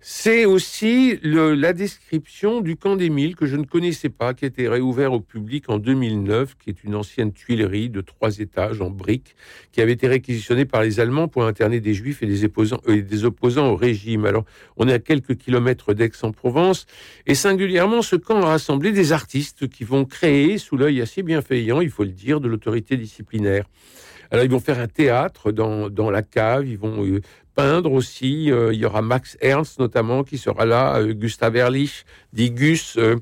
C'est 0.00 0.44
aussi 0.44 1.18
la 1.24 1.72
description 1.72 2.60
du 2.60 2.76
camp 2.76 2.94
des 2.94 3.10
Milles 3.10 3.34
que 3.34 3.46
je 3.46 3.56
ne 3.56 3.64
connaissais 3.64 4.08
pas, 4.08 4.32
qui 4.32 4.44
a 4.44 4.48
été 4.48 4.68
réouvert 4.68 5.12
au 5.12 5.18
public 5.18 5.68
en 5.68 5.78
2009, 5.78 6.56
qui 6.56 6.70
est 6.70 6.84
une 6.84 6.94
ancienne 6.94 7.32
tuilerie 7.32 7.90
de 7.90 8.00
trois 8.00 8.38
étages 8.38 8.80
en 8.80 8.90
briques, 8.90 9.34
qui 9.72 9.80
avait 9.80 9.92
été 9.92 10.06
réquisitionnée 10.06 10.66
par 10.66 10.82
les 10.82 11.00
Allemands 11.00 11.26
pour 11.26 11.44
interner 11.44 11.80
des 11.80 11.94
Juifs 11.94 12.22
et 12.22 12.26
des 12.26 12.44
opposants, 12.44 12.80
euh, 12.86 13.72
au 13.72 13.74
régime. 13.74 14.24
Alors, 14.24 14.44
on 14.76 14.86
est 14.86 14.92
à 14.92 15.00
quelques 15.00 15.36
kilomètres 15.36 15.94
d'Aix-en-Provence, 15.94 16.86
et 17.26 17.34
singulièrement, 17.34 18.00
ce 18.00 18.14
camp 18.14 18.40
a 18.42 18.46
rassemblé 18.46 18.92
des 18.92 19.12
artistes 19.12 19.68
qui 19.68 19.82
vont 19.82 20.04
créer, 20.04 20.58
sous 20.58 20.76
l'œil 20.76 21.00
assez 21.00 21.24
bienveillant, 21.24 21.80
il 21.80 21.90
faut 21.90 22.04
le 22.04 22.12
dire, 22.12 22.40
de 22.40 22.46
l'autorité 22.46 22.96
disciplinaire. 22.96 23.64
Alors 24.30 24.44
ils 24.44 24.50
vont 24.50 24.60
faire 24.60 24.78
un 24.78 24.88
théâtre 24.88 25.52
dans, 25.52 25.88
dans 25.88 26.10
la 26.10 26.22
cave, 26.22 26.66
ils 26.66 26.76
vont 26.76 27.02
euh, 27.04 27.20
peindre 27.58 27.90
aussi. 27.90 28.52
Euh, 28.52 28.72
il 28.72 28.78
y 28.78 28.84
aura 28.86 29.02
Max 29.02 29.36
Ernst 29.40 29.80
notamment 29.80 30.22
qui 30.22 30.38
sera 30.38 30.64
là, 30.64 30.98
euh, 30.98 31.12
Gustave 31.12 31.56
Ehrlich, 31.56 32.04
dit 32.32 32.52
Gus, 32.52 32.96
euh, 32.96 33.16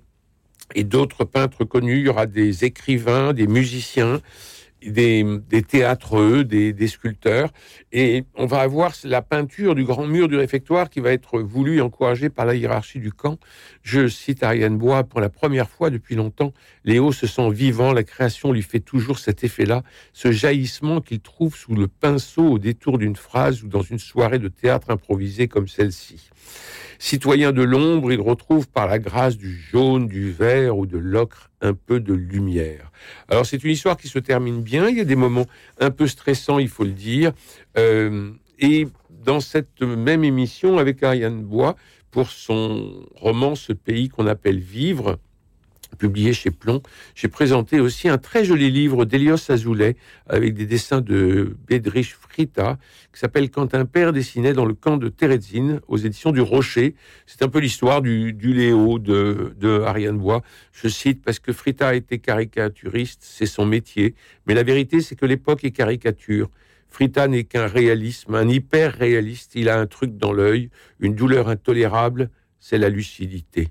et 0.75 0.85
d'autres 0.85 1.25
peintres 1.25 1.65
connus. 1.65 2.01
Il 2.01 2.07
y 2.07 2.09
aura 2.11 2.27
des 2.27 2.67
écrivains, 2.67 3.33
des 3.33 3.47
musiciens 3.47 4.21
des, 4.91 5.25
des 5.49 5.63
théâtreux, 5.63 6.45
des, 6.45 6.87
sculpteurs. 6.87 7.51
Et 7.93 8.25
on 8.35 8.47
va 8.47 8.61
avoir 8.61 8.93
la 9.05 9.23
peinture 9.23 9.75
du 9.75 9.85
grand 9.85 10.07
mur 10.07 10.29
du 10.29 10.37
réfectoire 10.37 10.91
qui 10.91 11.01
va 11.01 11.13
être 11.13 11.41
voulu 11.41 11.79
et 11.79 11.81
encouragé 11.81 12.29
par 12.29 12.47
la 12.47 12.55
hiérarchie 12.55 13.01
du 13.01 13.13
camp. 13.13 13.39
Je 13.83 14.09
cite 14.09 14.43
Ariane 14.43 14.79
Bois, 14.79 15.05
pour 15.05 15.21
la 15.21 15.29
première 15.29 15.69
fois 15.69 15.91
depuis 15.91 16.15
longtemps, 16.15 16.53
Léo 16.85 17.13
se 17.13 17.27
sent 17.27 17.51
vivant, 17.51 17.93
la 17.93 18.05
création 18.05 18.53
lui 18.53 18.63
fait 18.63 18.81
toujours 18.81 19.19
cet 19.19 19.45
effet-là, 19.45 19.83
ce 20.13 20.33
jaillissement 20.33 21.01
qu'il 21.01 21.21
trouve 21.21 21.57
sous 21.57 21.75
le 21.75 21.89
pinceau 21.89 22.47
au 22.53 22.59
détour 22.59 22.99
d'une 22.99 23.17
phrase 23.17 23.63
ou 23.63 23.69
dans 23.69 23.83
une 23.83 23.99
soirée 23.99 24.39
de 24.39 24.49
théâtre 24.49 24.91
improvisée 24.91 25.49
comme 25.49 25.69
celle-ci. 25.69 26.31
Citoyen 26.99 27.53
de 27.53 27.63
l'ombre, 27.63 28.13
il 28.13 28.21
retrouve 28.21 28.69
par 28.69 28.87
la 28.87 28.99
grâce 28.99 29.37
du 29.37 29.55
jaune, 29.55 30.07
du 30.07 30.31
vert 30.31 30.79
ou 30.79 30.87
de 30.87 30.97
l'ocre 30.97 31.51
un 31.61 31.75
peu 31.75 32.01
de 32.01 32.15
lumière. 32.15 32.91
Alors 33.29 33.47
c'est 33.47 33.63
une 33.65 33.71
histoire 33.71 33.97
qui 33.97 34.09
se 34.09 34.19
termine 34.19 34.63
bien, 34.63 34.89
il 34.89 34.99
y 34.99 35.01
a 35.01 35.05
des 35.05 35.17
moments 35.17 35.47
un 35.81 35.91
peu 35.91 36.07
stressants, 36.07 36.59
il 36.59 36.69
faut 36.69 36.85
le 36.85 36.91
dire. 36.91 37.33
Euh, 37.79 38.33
et 38.59 38.89
dans 39.11 39.41
cette 39.41 39.83
même 39.83 40.25
émission 40.25 40.79
avec 40.79 41.03
Ariane 41.03 41.43
Bois, 41.43 41.77
pour 42.17 42.31
son 42.31 43.05
roman 43.15 43.55
Ce 43.55 43.75
pays 43.75 44.09
qu'on 44.09 44.27
appelle 44.27 44.59
Vivre, 44.59 45.19
publié 45.95 46.33
chez 46.33 46.51
Plomb. 46.51 46.83
J'ai 47.15 47.29
présenté 47.29 47.81
aussi 47.81 48.09
un 48.09 48.19
très 48.19 48.45
joli 48.45 48.71
livre 48.71 49.05
d'Elios 49.05 49.51
Azoulay 49.51 49.97
avec 50.27 50.55
des 50.55 50.67
dessins 50.67 51.01
de 51.01 51.57
Bedrich 51.69 52.17
Frita 52.19 52.79
qui 53.13 53.21
s'appelle 53.21 53.51
Quand 53.51 53.75
un 53.75 53.87
père 53.87 54.13
dessinait 54.13 54.53
dans 54.53 54.67
le 54.67 54.75
camp 54.75 54.97
de 54.97 55.09
Terezin 55.09 55.81
aux 55.89 55.97
éditions 55.97 56.33
du 56.33 56.41
Rocher. 56.41 56.95
C'est 57.27 57.43
un 57.43 57.49
peu 57.49 57.61
l'histoire 57.61 58.03
du, 58.03 58.33
Léo 58.33 58.99
de, 58.99 59.83
Ariane 59.87 60.19
Bois. 60.19 60.43
Je 60.73 60.89
cite 60.89 61.23
parce 61.23 61.39
que 61.39 61.53
Frita 61.53 61.95
été 61.95 62.19
caricaturiste, 62.19 63.23
c'est 63.23 63.47
son 63.47 63.65
métier. 63.65 64.15
Mais 64.47 64.55
la 64.55 64.63
vérité, 64.63 65.01
c'est 65.01 65.17
que 65.17 65.27
l'époque 65.27 65.65
est 65.65 65.71
caricature. 65.71 66.51
Frita 66.89 67.29
n'est 67.29 67.45
qu'un 67.45 67.67
réalisme, 67.67 68.35
un 68.35 68.49
hyper 68.49 68.95
réaliste. 68.95 69.53
Il 69.55 69.69
a 69.69 69.79
un 69.79 69.87
truc 69.87 70.17
dans 70.17 70.33
l'œil, 70.33 70.71
une 71.01 71.15
douleur 71.15 71.49
intolérable, 71.49 72.31
c'est 72.61 72.79
la 72.79 72.89
lucidité. 72.89 73.69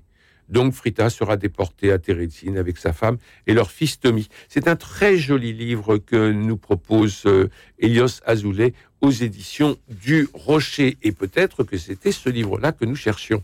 Donc 0.48 0.74
Frita 0.74 1.10
sera 1.10 1.36
déporté 1.36 1.92
à 1.92 1.98
Térézine 1.98 2.58
avec 2.58 2.78
sa 2.78 2.92
femme 2.92 3.18
et 3.46 3.54
leur 3.54 3.70
fils 3.70 4.00
Tommy. 4.00 4.28
C'est 4.48 4.68
un 4.68 4.76
très 4.76 5.16
joli 5.16 5.52
livre 5.52 5.98
que 5.98 6.32
nous 6.32 6.56
propose 6.56 7.22
euh, 7.26 7.48
Elios 7.78 8.20
Azoulay 8.24 8.74
aux 9.00 9.10
éditions 9.10 9.76
du 9.88 10.28
Rocher. 10.32 10.96
Et 11.02 11.12
peut-être 11.12 11.64
que 11.64 11.76
c'était 11.76 12.12
ce 12.12 12.28
livre-là 12.28 12.72
que 12.72 12.84
nous 12.84 12.96
cherchions. 12.96 13.42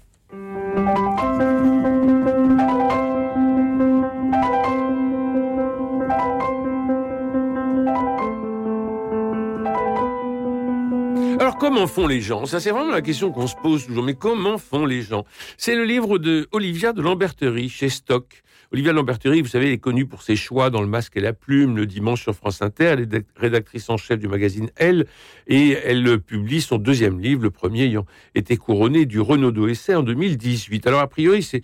Font 11.93 12.07
les 12.07 12.23
gens? 12.23 12.47
Ça, 12.47 12.59
c'est 12.59 12.71
vraiment 12.71 12.91
la 12.91 13.03
question 13.03 13.33
qu'on 13.33 13.47
se 13.47 13.55
pose 13.55 13.87
toujours. 13.87 14.03
Mais 14.03 14.15
comment 14.15 14.57
font 14.57 14.87
les 14.87 15.03
gens? 15.03 15.27
C'est 15.59 15.77
le 15.77 15.85
livre 15.85 16.17
de 16.17 16.49
Olivia 16.51 16.95
de 16.95 17.03
Lamberterie 17.03 17.69
chez 17.69 17.91
Stock. 17.91 18.43
Olivia 18.73 18.95
Lamberterie, 18.95 19.43
vous 19.43 19.49
savez, 19.49 19.67
elle 19.67 19.75
est 19.75 19.79
connue 19.79 20.07
pour 20.07 20.23
ses 20.23 20.35
choix 20.35 20.71
dans 20.71 20.81
Le 20.81 20.87
Masque 20.87 21.19
et 21.19 21.21
la 21.21 21.35
Plume, 21.35 21.77
le 21.77 21.85
dimanche 21.85 22.23
sur 22.23 22.35
France 22.35 22.63
Inter. 22.63 22.85
Elle 22.85 23.01
est 23.01 23.27
rédactrice 23.37 23.91
en 23.91 23.99
chef 23.99 24.19
du 24.19 24.27
magazine 24.27 24.71
Elle, 24.77 25.05
et 25.47 25.73
elle 25.85 26.19
publie 26.19 26.63
son 26.63 26.79
deuxième 26.79 27.21
livre, 27.21 27.43
le 27.43 27.51
premier 27.51 27.83
ayant 27.83 28.07
été 28.35 28.57
couronné 28.57 29.05
du 29.05 29.21
Renaudot 29.21 29.69
Essai 29.69 29.95
en 29.95 30.03
2018. 30.03 30.87
Alors, 30.87 31.01
a 31.01 31.09
priori, 31.09 31.43
c'est 31.43 31.63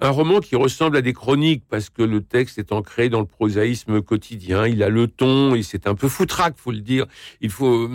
un 0.00 0.10
roman 0.10 0.40
qui 0.40 0.56
ressemble 0.56 0.96
à 0.96 1.02
des 1.02 1.12
chroniques 1.12 1.64
parce 1.68 1.90
que 1.90 2.02
le 2.02 2.22
texte 2.22 2.58
est 2.58 2.72
ancré 2.72 3.08
dans 3.08 3.20
le 3.20 3.26
prosaïsme 3.26 4.00
quotidien. 4.00 4.66
Il 4.66 4.82
a 4.82 4.88
le 4.88 5.06
ton 5.06 5.54
et 5.54 5.62
c'est 5.62 5.86
un 5.86 5.94
peu 5.94 6.08
foutraque, 6.08 6.54
faut 6.56 6.72
le 6.72 6.80
dire. 6.80 7.06
Il 7.40 7.50
faut, 7.50 7.88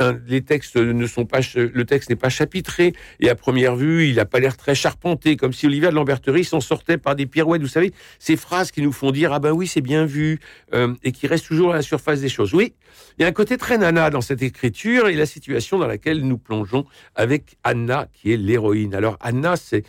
un, 0.00 0.20
les 0.26 0.42
textes 0.42 0.76
ne 0.76 1.06
sont 1.06 1.24
pas, 1.24 1.40
le 1.54 1.84
texte 1.84 2.10
n'est 2.10 2.16
pas 2.16 2.28
chapitré 2.28 2.92
et 3.20 3.30
à 3.30 3.34
première 3.34 3.76
vue, 3.76 4.08
il 4.08 4.16
n'a 4.16 4.26
pas 4.26 4.38
l'air 4.38 4.56
très 4.56 4.74
charpenté, 4.74 5.36
comme 5.36 5.52
si 5.52 5.66
Olivier 5.66 5.88
de 5.88 5.94
Lamberterie 5.94 6.44
s'en 6.44 6.60
sortait 6.60 6.98
par 6.98 7.16
des 7.16 7.26
pirouettes. 7.26 7.62
Vous 7.62 7.68
savez, 7.68 7.92
ces 8.18 8.36
phrases 8.36 8.70
qui 8.70 8.82
nous 8.82 8.92
font 8.92 9.10
dire 9.10 9.32
ah 9.32 9.38
ben 9.38 9.52
oui 9.52 9.66
c'est 9.66 9.80
bien 9.80 10.04
vu 10.04 10.40
euh, 10.74 10.94
et 11.02 11.12
qui 11.12 11.26
restent 11.26 11.46
toujours 11.46 11.72
à 11.72 11.76
la 11.76 11.82
surface 11.82 12.20
des 12.20 12.28
choses. 12.28 12.52
Oui, 12.54 12.74
il 13.18 13.22
y 13.22 13.24
a 13.24 13.28
un 13.28 13.32
côté 13.32 13.56
très 13.56 13.78
nana 13.78 14.10
dans 14.10 14.20
cette 14.20 14.42
écriture 14.42 15.08
et 15.08 15.14
la 15.14 15.26
situation 15.26 15.78
dans 15.78 15.86
laquelle 15.86 16.20
nous 16.20 16.38
plongeons 16.38 16.84
avec 17.14 17.56
Anna 17.64 18.08
qui 18.12 18.32
est 18.32 18.36
l'héroïne. 18.36 18.94
Alors 18.94 19.16
Anna 19.20 19.56
c'est 19.56 19.84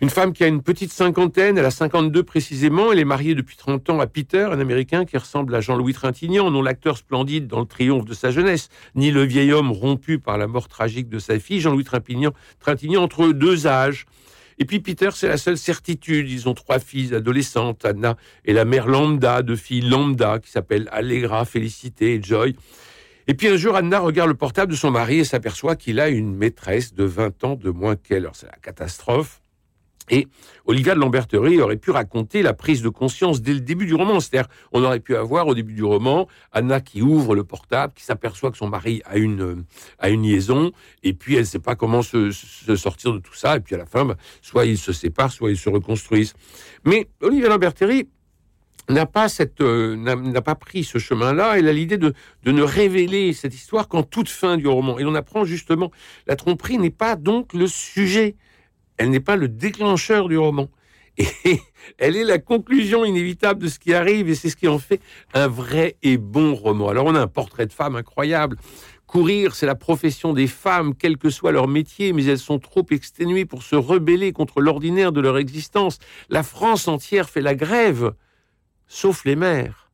une 0.00 0.10
femme 0.10 0.32
qui 0.32 0.44
a 0.44 0.46
une 0.46 0.62
petite 0.62 0.92
cinquantaine, 0.92 1.58
elle 1.58 1.64
a 1.64 1.72
52 1.72 2.22
précisément, 2.22 2.92
elle 2.92 3.00
est 3.00 3.04
mariée 3.04 3.34
depuis 3.34 3.56
30 3.56 3.90
ans 3.90 3.98
à 3.98 4.06
Peter, 4.06 4.48
un 4.52 4.60
Américain 4.60 5.04
qui 5.04 5.16
ressemble 5.16 5.52
à 5.56 5.60
Jean-Louis 5.60 5.92
Trintignant, 5.92 6.52
non 6.52 6.62
l'acteur 6.62 6.96
splendide 6.98 7.48
dans 7.48 7.58
le 7.58 7.66
triomphe 7.66 8.04
de 8.04 8.14
sa 8.14 8.30
jeunesse, 8.30 8.68
ni 8.94 9.10
le 9.10 9.24
vieil 9.24 9.52
homme 9.52 9.72
rompu 9.72 10.20
par 10.20 10.38
la 10.38 10.46
mort 10.46 10.68
tragique 10.68 11.08
de 11.08 11.18
sa 11.18 11.40
fille, 11.40 11.60
Jean-Louis 11.60 11.82
Trintignant, 11.82 12.32
Trintignant 12.60 13.02
entre 13.02 13.32
deux 13.32 13.66
âges. 13.66 14.06
Et 14.60 14.64
puis 14.64 14.78
Peter, 14.78 15.10
c'est 15.14 15.28
la 15.28 15.36
seule 15.36 15.58
certitude. 15.58 16.30
Ils 16.30 16.48
ont 16.48 16.54
trois 16.54 16.78
filles 16.78 17.14
adolescentes, 17.14 17.84
Anna 17.84 18.16
et 18.44 18.52
la 18.52 18.64
mère 18.64 18.86
lambda, 18.86 19.42
de 19.42 19.56
filles 19.56 19.88
lambda, 19.88 20.38
qui 20.38 20.50
s'appellent 20.50 20.88
Allegra, 20.92 21.44
Félicité 21.44 22.14
et 22.14 22.22
Joy. 22.22 22.54
Et 23.26 23.34
puis 23.34 23.48
un 23.48 23.56
jour, 23.56 23.74
Anna 23.74 23.98
regarde 23.98 24.28
le 24.28 24.36
portable 24.36 24.72
de 24.72 24.76
son 24.76 24.92
mari 24.92 25.18
et 25.18 25.24
s'aperçoit 25.24 25.74
qu'il 25.74 25.98
a 25.98 26.08
une 26.08 26.34
maîtresse 26.36 26.94
de 26.94 27.04
20 27.04 27.44
ans 27.44 27.56
de 27.56 27.70
moins 27.70 27.96
qu'elle. 27.96 28.18
Alors 28.18 28.36
c'est 28.36 28.46
la 28.46 28.58
catastrophe. 28.62 29.42
Et 30.10 30.28
Olivia 30.66 30.94
de 30.94 31.60
aurait 31.60 31.76
pu 31.76 31.90
raconter 31.90 32.42
la 32.42 32.52
prise 32.52 32.82
de 32.82 32.88
conscience 32.88 33.40
dès 33.40 33.54
le 33.54 33.60
début 33.60 33.86
du 33.86 33.94
roman. 33.94 34.20
C'est-à-dire, 34.20 34.48
on 34.72 34.84
aurait 34.84 35.00
pu 35.00 35.16
avoir 35.16 35.46
au 35.46 35.54
début 35.54 35.72
du 35.72 35.84
roman 35.84 36.28
Anna 36.52 36.80
qui 36.80 37.02
ouvre 37.02 37.34
le 37.34 37.44
portable, 37.44 37.92
qui 37.94 38.04
s'aperçoit 38.04 38.50
que 38.50 38.58
son 38.58 38.68
mari 38.68 39.02
a 39.04 39.16
une, 39.16 39.64
une 40.04 40.22
liaison, 40.22 40.72
et 41.02 41.12
puis 41.12 41.34
elle 41.34 41.40
ne 41.40 41.46
sait 41.46 41.58
pas 41.58 41.74
comment 41.74 42.02
se, 42.02 42.30
sortir 42.30 43.12
de 43.12 43.18
tout 43.18 43.34
ça, 43.34 43.56
et 43.56 43.60
puis 43.60 43.74
à 43.74 43.78
la 43.78 43.86
fin, 43.86 44.04
bah, 44.04 44.16
soit 44.42 44.66
ils 44.66 44.78
se 44.78 44.92
séparent, 44.92 45.32
soit 45.32 45.50
ils 45.50 45.58
se 45.58 45.68
reconstruisent. 45.68 46.34
Mais 46.84 47.08
Olivia 47.20 47.48
Lamberterie 47.48 48.08
n'a 48.88 49.06
pas 49.06 49.26
euh, 49.60 49.96
n'a 49.96 50.42
pas 50.42 50.54
pris 50.54 50.84
ce 50.84 50.98
chemin-là. 50.98 51.58
Elle 51.58 51.68
a 51.68 51.72
l'idée 51.72 51.98
de, 51.98 52.14
de 52.44 52.52
ne 52.52 52.62
révéler 52.62 53.32
cette 53.32 53.54
histoire 53.54 53.88
qu'en 53.88 54.02
toute 54.02 54.28
fin 54.28 54.56
du 54.56 54.66
roman. 54.66 54.98
Et 54.98 55.04
on 55.04 55.14
apprend 55.14 55.44
justement 55.44 55.90
la 56.26 56.36
tromperie 56.36 56.78
n'est 56.78 56.90
pas 56.90 57.16
donc 57.16 57.52
le 57.52 57.66
sujet 57.66 58.36
elle 58.98 59.10
n'est 59.10 59.20
pas 59.20 59.36
le 59.36 59.48
déclencheur 59.48 60.28
du 60.28 60.36
roman. 60.36 60.68
Et 61.16 61.26
elle 61.98 62.16
est 62.16 62.24
la 62.24 62.38
conclusion 62.38 63.04
inévitable 63.04 63.62
de 63.62 63.68
ce 63.68 63.78
qui 63.78 63.94
arrive, 63.94 64.28
et 64.28 64.34
c'est 64.34 64.50
ce 64.50 64.56
qui 64.56 64.68
en 64.68 64.78
fait 64.78 65.00
un 65.34 65.48
vrai 65.48 65.96
et 66.02 66.18
bon 66.18 66.54
roman. 66.54 66.88
Alors 66.88 67.06
on 67.06 67.14
a 67.14 67.20
un 67.20 67.26
portrait 67.26 67.66
de 67.66 67.72
femme 67.72 67.96
incroyable, 67.96 68.56
Courir, 69.08 69.54
c'est 69.54 69.64
la 69.64 69.74
profession 69.74 70.34
des 70.34 70.46
femmes, 70.46 70.94
quel 70.94 71.16
que 71.16 71.30
soit 71.30 71.50
leur 71.50 71.66
métier, 71.66 72.12
mais 72.12 72.26
elles 72.26 72.38
sont 72.38 72.58
trop 72.58 72.84
exténuées 72.90 73.46
pour 73.46 73.62
se 73.62 73.74
rebeller 73.74 74.32
contre 74.32 74.60
l'ordinaire 74.60 75.12
de 75.12 75.22
leur 75.22 75.38
existence. 75.38 75.98
La 76.28 76.42
France 76.42 76.88
entière 76.88 77.30
fait 77.30 77.40
la 77.40 77.54
grève, 77.54 78.12
sauf 78.86 79.24
les 79.24 79.34
mères. 79.34 79.87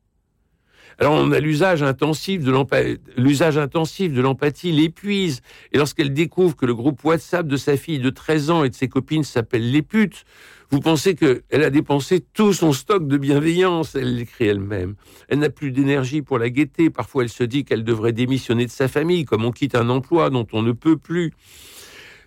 Alors 0.99 1.13
on 1.13 1.31
a 1.31 1.39
l'usage 1.39 1.83
intensif 1.83 2.43
de 2.43 2.51
l'empathie, 2.51 2.99
l'usage 3.17 3.57
intensif 3.57 4.13
de 4.13 4.21
l'empathie 4.21 4.71
l'épuise. 4.71 5.41
Et 5.71 5.77
lorsqu'elle 5.77 6.13
découvre 6.13 6.55
que 6.55 6.65
le 6.65 6.73
groupe 6.73 7.03
WhatsApp 7.03 7.47
de 7.47 7.57
sa 7.57 7.77
fille 7.77 7.99
de 7.99 8.09
13 8.09 8.49
ans 8.49 8.63
et 8.63 8.69
de 8.69 8.75
ses 8.75 8.87
copines 8.87 9.23
s'appelle 9.23 9.71
les 9.71 9.81
putes, 9.81 10.25
vous 10.71 10.79
pensez 10.79 11.15
qu'elle 11.15 11.63
a 11.63 11.69
dépensé 11.69 12.25
tout 12.33 12.51
son 12.51 12.73
stock 12.73 13.07
de 13.07 13.17
bienveillance, 13.17 13.95
elle 13.95 14.15
l'écrit 14.15 14.45
elle-même. 14.47 14.95
Elle, 15.27 15.39
n'a 15.39 15.49
plus 15.49 15.71
d'énergie 15.71 16.21
pour 16.21 16.39
la 16.39 16.49
gaieté. 16.49 16.89
Parfois, 16.89 17.23
elle 17.23 17.29
se 17.29 17.43
dit 17.43 17.65
qu'elle 17.65 17.83
devrait 17.83 18.13
démissionner 18.13 18.65
de 18.65 18.71
sa 18.71 18.87
famille, 18.87 19.25
comme 19.25 19.45
on 19.45 19.51
quitte 19.51 19.75
un 19.75 19.89
emploi 19.89 20.29
dont 20.29 20.47
on 20.53 20.63
ne 20.63 20.71
peut 20.71 20.97
plus. 20.97 21.33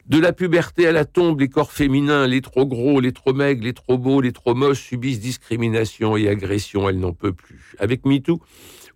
De 0.09 0.19
la 0.19 0.33
puberté 0.33 0.87
à 0.87 0.93
la 0.93 1.05
tombe, 1.05 1.41
les 1.41 1.51
corps 1.51 1.71
féminins, 1.71 2.27
les 2.27 2.41
trop 2.41 2.65
gros, 2.65 2.99
les 2.99 3.13
trop 3.13 3.35
maigres, 3.35 3.63
les 3.63 3.75
trop 3.75 3.99
beaux, 3.99 4.23
les 4.23 4.33
trop 4.33 4.55
moches 4.55 4.81
subissent 4.81 5.21
discrimination 5.21 6.17
et 6.17 6.31
agression. 6.31 6.89
Elle 6.89 6.99
n'en 6.99 7.13
peut 7.13 7.35
plus. 7.35 7.75
Avec 7.79 8.07
MeToo, 8.07 8.41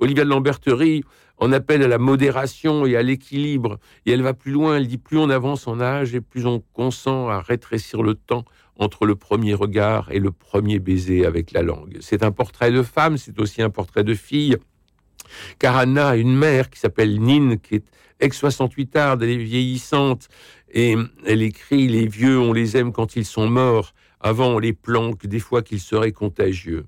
Olivia 0.00 0.24
de 0.24 0.30
Lamberterie 0.30 1.04
en 1.36 1.52
appelle 1.52 1.82
à 1.82 1.88
la 1.88 1.98
modération 1.98 2.86
et 2.86 2.96
à 2.96 3.02
l'équilibre. 3.02 3.78
Et 4.06 4.12
elle 4.12 4.22
va 4.22 4.32
plus 4.32 4.52
loin. 4.52 4.78
Elle 4.78 4.86
dit 4.86 4.96
plus 4.96 5.18
on 5.18 5.28
avance 5.28 5.66
en 5.66 5.82
âge 5.82 6.14
et 6.14 6.22
plus 6.22 6.46
on 6.46 6.60
consent 6.72 7.28
à 7.28 7.42
rétrécir 7.42 8.02
le 8.02 8.14
temps 8.14 8.46
entre 8.78 9.04
le 9.04 9.14
premier 9.14 9.52
regard 9.52 10.10
et 10.12 10.18
le 10.18 10.32
premier 10.32 10.78
baiser 10.78 11.26
avec 11.26 11.52
la 11.52 11.60
langue. 11.60 11.98
C'est 12.00 12.22
un 12.22 12.32
portrait 12.32 12.72
de 12.72 12.82
femme, 12.82 13.18
c'est 13.18 13.38
aussi 13.38 13.60
un 13.60 13.68
portrait 13.68 14.02
de 14.02 14.14
fille. 14.14 14.56
Car 15.58 15.76
Anna 15.76 16.16
une 16.16 16.34
mère 16.34 16.70
qui 16.70 16.80
s'appelle 16.80 17.20
Nine, 17.20 17.58
qui 17.58 17.76
est 17.76 17.84
ex-68 18.22 18.96
arde, 18.96 19.22
elle 19.22 19.30
est 19.30 19.36
vieillissante, 19.36 20.28
et 20.72 20.96
elle 21.26 21.42
écrit 21.42 21.88
Les 21.88 22.06
vieux, 22.06 22.38
on 22.38 22.52
les 22.52 22.76
aime 22.76 22.92
quand 22.92 23.16
ils 23.16 23.26
sont 23.26 23.48
morts. 23.48 23.94
Avant, 24.24 24.50
on 24.50 24.58
les 24.60 24.72
planque 24.72 25.26
des 25.26 25.40
fois 25.40 25.62
qu'ils 25.62 25.80
seraient 25.80 26.12
contagieux. 26.12 26.84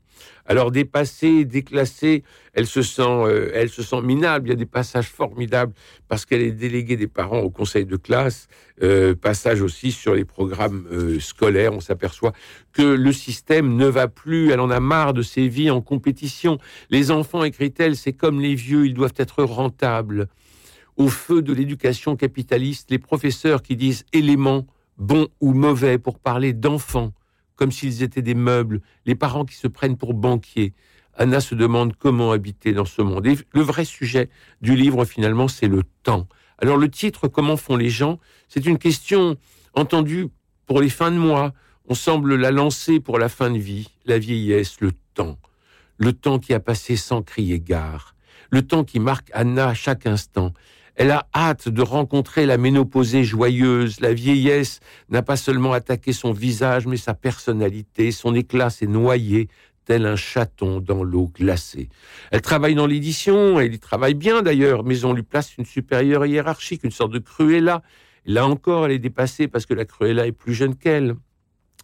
Alors 0.47 0.71
dépassée, 0.71 1.45
déclassée, 1.45 2.23
elle 2.53 2.69
se 2.69 2.83
sent, 2.83 3.03
euh, 3.03 3.51
elle 3.53 3.69
se 3.69 3.83
sent 3.83 4.03
minable. 4.03 4.47
Il 4.47 4.51
y 4.51 4.53
a 4.53 4.57
des 4.57 4.67
passages 4.67 5.09
formidables 5.09 5.73
parce 6.07 6.27
qu'elle 6.27 6.43
est 6.43 6.53
déléguée 6.53 6.97
des 6.97 7.09
parents 7.09 7.41
au 7.41 7.51
conseil 7.51 7.87
de 7.87 7.97
classe. 7.97 8.47
Euh, 8.83 9.17
passage 9.17 9.63
aussi 9.63 9.91
sur 9.91 10.15
les 10.15 10.25
programmes 10.25 10.87
euh, 10.93 11.19
scolaires. 11.19 11.73
On 11.73 11.81
s'aperçoit 11.81 12.33
que 12.73 12.83
le 12.83 13.13
système 13.13 13.75
ne 13.75 13.87
va 13.87 14.07
plus. 14.07 14.53
Elle 14.53 14.61
en 14.61 14.71
a 14.71 14.79
marre 14.79 15.13
de 15.13 15.23
ses 15.23 15.49
vies 15.49 15.71
en 15.71 15.81
compétition. 15.81 16.59
Les 16.91 17.11
enfants, 17.11 17.43
écrit-elle, 17.43 17.97
c'est 17.97 18.13
comme 18.13 18.41
les 18.41 18.55
vieux, 18.55 18.87
ils 18.87 18.95
doivent 18.95 19.15
être 19.17 19.43
rentables 19.43 20.29
au 20.97 21.09
feu 21.09 21.43
de 21.43 21.53
l'éducation 21.53 22.17
capitaliste, 22.17 22.91
les 22.91 22.99
professeurs 22.99 23.63
qui 23.63 23.77
disent 23.77 24.05
éléments, 24.13 24.67
bons 24.99 25.29
ou 25.41 25.53
mauvais, 25.53 25.99
pour 25.99 26.19
parler 26.19 26.53
d'enfants, 26.53 27.13
comme 27.57 27.73
s'ils 27.73 28.03
étaient 28.03 28.23
des 28.23 28.35
meubles, 28.35 28.81
les 29.07 29.15
parents 29.15 29.45
qui 29.45 29.57
se 29.57 29.69
prennent 29.69 29.97
pour 29.97 30.15
banquiers. 30.15 30.73
Anna 31.17 31.41
se 31.41 31.55
demande 31.55 31.95
comment 31.97 32.33
habiter 32.33 32.73
dans 32.73 32.85
ce 32.85 33.03
monde. 33.03 33.27
Et 33.27 33.37
le 33.53 33.61
vrai 33.61 33.85
sujet 33.85 34.29
du 34.61 34.75
livre, 34.75 35.05
finalement, 35.05 35.49
c'est 35.49 35.69
le 35.69 35.83
temps. 36.03 36.27
Alors 36.59 36.77
le 36.77 36.89
titre, 36.89 37.29
Comment 37.29 37.57
font 37.57 37.77
les 37.77 37.91
gens? 37.91 38.19
C'est 38.49 38.67
une 38.67 38.79
question 38.79 39.37
entendue 39.75 40.29
pour 40.67 40.81
les 40.81 40.89
fins 40.89 41.11
de 41.11 41.19
mois. 41.19 41.53
On 41.87 41.95
semble 41.95 42.37
la 42.37 42.51
lancer 42.51 43.01
pour 43.01 43.19
la 43.19 43.29
fin 43.29 43.51
de 43.51 43.59
vie, 43.59 43.91
la 44.07 44.19
vieillesse, 44.19 44.81
le 44.81 44.93
temps. 45.15 45.39
Le 45.97 46.13
temps 46.13 46.39
qui 46.39 46.55
a 46.55 46.61
passé 46.61 46.97
sans 46.97 47.23
crier 47.23 47.61
gare. 47.61 48.15
Le 48.51 48.67
temps 48.67 48.85
qui 48.85 48.99
marque 48.99 49.31
Anna 49.33 49.69
à 49.69 49.75
chaque 49.75 50.07
instant. 50.07 50.53
Elle 50.97 51.11
a 51.11 51.27
hâte 51.35 51.69
de 51.69 51.83
rencontrer 51.83 52.47
la 52.47 52.57
ménopausée 52.57 53.25
joyeuse. 53.25 54.01
La 54.01 54.15
vieillesse 54.15 54.81
n'a 55.09 55.23
pas 55.23 55.37
seulement 55.37 55.73
attaqué 55.73 56.13
son 56.13 56.33
visage, 56.33 56.87
mais 56.87 56.97
sa 56.97 57.15
personnalité. 57.15 58.13
Son 58.13 58.35
éclat 58.35 58.71
s'est 58.71 58.87
noyé 58.87 59.49
tel 59.85 60.07
un 60.07 60.17
chaton 60.17 60.81
dans 60.81 61.03
l'eau 61.03 61.31
glacée. 61.35 61.89
Elle 62.31 62.41
travaille 62.41 62.75
dans 62.75 62.87
l'édition, 62.87 63.61
elle 63.61 63.75
y 63.75 63.79
travaille 63.79 64.15
bien 64.15 64.43
d'ailleurs, 64.43 64.85
mais 64.85 65.05
on 65.05 65.13
lui 65.13 65.23
place 65.23 65.57
une 65.59 65.67
supérieure 65.67 66.25
hiérarchique, 66.25 66.85
une 66.85 66.91
sorte 66.91 67.13
de 67.13 67.19
Cruella. 67.19 67.83
Là 68.25 68.47
encore, 68.47 68.87
elle 68.87 68.93
est 68.93 68.99
dépassée 68.99 69.49
parce 69.49 69.67
que 69.67 69.75
la 69.75 69.85
Cruella 69.85 70.27
est 70.27 70.33
plus 70.33 70.55
jeune 70.55 70.77
qu'elle. 70.77 71.17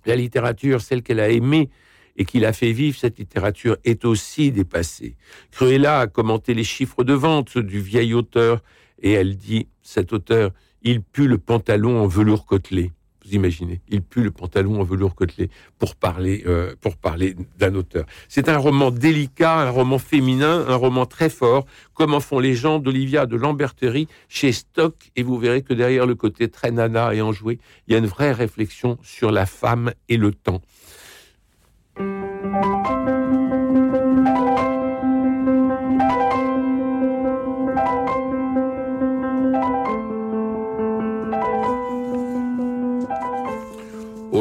La 0.07 0.17
littérature, 0.17 0.81
celle 0.81 1.03
qu'elle 1.03 1.21
a 1.21 1.29
aimée 1.29 1.69
et 2.17 2.25
qui 2.25 2.41
l'a 2.41 2.53
fait 2.53 2.73
vivre, 2.73 2.99
cette 2.99 3.19
littérature 3.19 3.77
est 3.85 4.05
aussi 4.05 4.51
dépassée. 4.51 5.17
Cruella 5.51 6.01
a 6.01 6.07
commenté 6.07 6.55
les 6.55 6.65
chiffres 6.65 7.05
de 7.05 7.13
vente 7.13 7.59
du 7.59 7.81
vieil 7.81 8.15
auteur 8.15 8.63
et 9.01 9.13
elle 9.13 9.37
dit, 9.37 9.69
cet 9.83 10.13
auteur, 10.13 10.51
il 10.83 11.03
pue 11.03 11.27
le 11.27 11.39
pantalon 11.39 12.03
en 12.03 12.07
velours 12.07 12.47
côtelé. 12.47 12.93
Vous 13.25 13.35
imaginez, 13.35 13.83
il 13.89 14.03
pue 14.03 14.23
le 14.23 14.31
pantalon 14.31 14.81
en 14.81 14.83
velours 14.83 15.15
côtelé 15.15 15.51
pour 15.79 15.95
parler, 15.95 16.43
euh, 16.47 16.75
parler 17.03 17.37
d'un 17.59 17.75
auteur. 17.75 18.07
C'est 18.29 18.49
un 18.49 18.57
roman 18.57 18.91
délicat, 18.91 19.59
un 19.59 19.71
roman 19.71 19.99
féminin, 19.99 20.65
un 20.67 20.75
roman 20.75 21.05
très 21.05 21.29
fort. 21.29 21.67
Comment 21.93 22.21
font 22.21 22.39
les 22.39 22.55
gens 22.55 22.79
d'Olivia 22.79 23.27
de 23.27 23.37
Lamberterie 23.37 24.09
chez 24.29 24.53
Stock 24.53 24.95
Et 25.17 25.23
vous 25.23 25.39
verrez 25.39 25.63
que 25.63 25.75
derrière 25.75 26.07
le 26.07 26.15
côté 26.15 26.49
très 26.49 26.71
nana 26.71 27.15
et 27.15 27.21
enjoué, 27.21 27.59
il 27.87 27.93
y 27.93 27.95
a 27.95 27.99
une 27.99 28.07
vraie 28.07 28.33
réflexion 28.33 28.99
sur 29.03 29.31
la 29.31 29.45
femme 29.45 29.93
et 30.09 30.17
le 30.17 30.33
temps. 30.33 30.63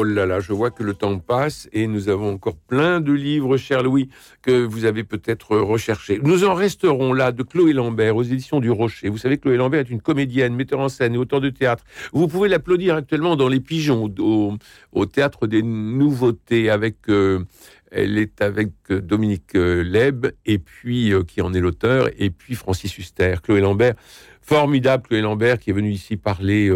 Oh 0.00 0.04
là 0.04 0.24
là, 0.24 0.40
je 0.40 0.54
vois 0.54 0.70
que 0.70 0.82
le 0.82 0.94
temps 0.94 1.18
passe 1.18 1.68
et 1.74 1.86
nous 1.86 2.08
avons 2.08 2.32
encore 2.32 2.56
plein 2.56 3.02
de 3.02 3.12
livres, 3.12 3.58
cher 3.58 3.82
Louis, 3.82 4.08
que 4.40 4.64
vous 4.64 4.86
avez 4.86 5.04
peut-être 5.04 5.58
recherchés. 5.58 6.18
Nous 6.22 6.44
en 6.44 6.54
resterons 6.54 7.12
là 7.12 7.32
de 7.32 7.42
Chloé 7.42 7.74
Lambert 7.74 8.16
aux 8.16 8.22
éditions 8.22 8.60
du 8.60 8.70
Rocher. 8.70 9.10
Vous 9.10 9.18
savez, 9.18 9.36
Chloé 9.36 9.58
Lambert 9.58 9.80
est 9.80 9.90
une 9.90 10.00
comédienne, 10.00 10.54
metteur 10.54 10.80
en 10.80 10.88
scène 10.88 11.14
et 11.14 11.18
auteur 11.18 11.42
de 11.42 11.50
théâtre. 11.50 11.84
Vous 12.14 12.28
pouvez 12.28 12.48
l'applaudir 12.48 12.94
actuellement 12.94 13.36
dans 13.36 13.48
Les 13.48 13.60
Pigeons, 13.60 14.10
au, 14.20 15.04
Théâtre 15.04 15.46
des 15.46 15.62
Nouveautés, 15.62 16.70
avec... 16.70 16.96
Euh, 17.10 17.44
elle 17.90 18.16
est 18.16 18.40
avec 18.40 18.70
euh, 18.90 19.02
Dominique 19.02 19.54
euh, 19.54 19.82
Leb, 19.82 20.28
et 20.46 20.58
puis 20.58 21.12
qui 21.28 21.42
en 21.42 21.52
est 21.52 21.60
l'auteur, 21.60 22.08
et 22.16 22.30
puis 22.30 22.54
Francis 22.54 22.96
Huster. 22.96 23.34
Chloé 23.42 23.60
Lambert, 23.60 23.96
formidable 24.40 25.02
Chloé 25.02 25.20
Lambert, 25.20 25.58
qui 25.58 25.68
est 25.68 25.74
venue 25.74 25.90
ici 25.90 26.16
parler 26.16 26.72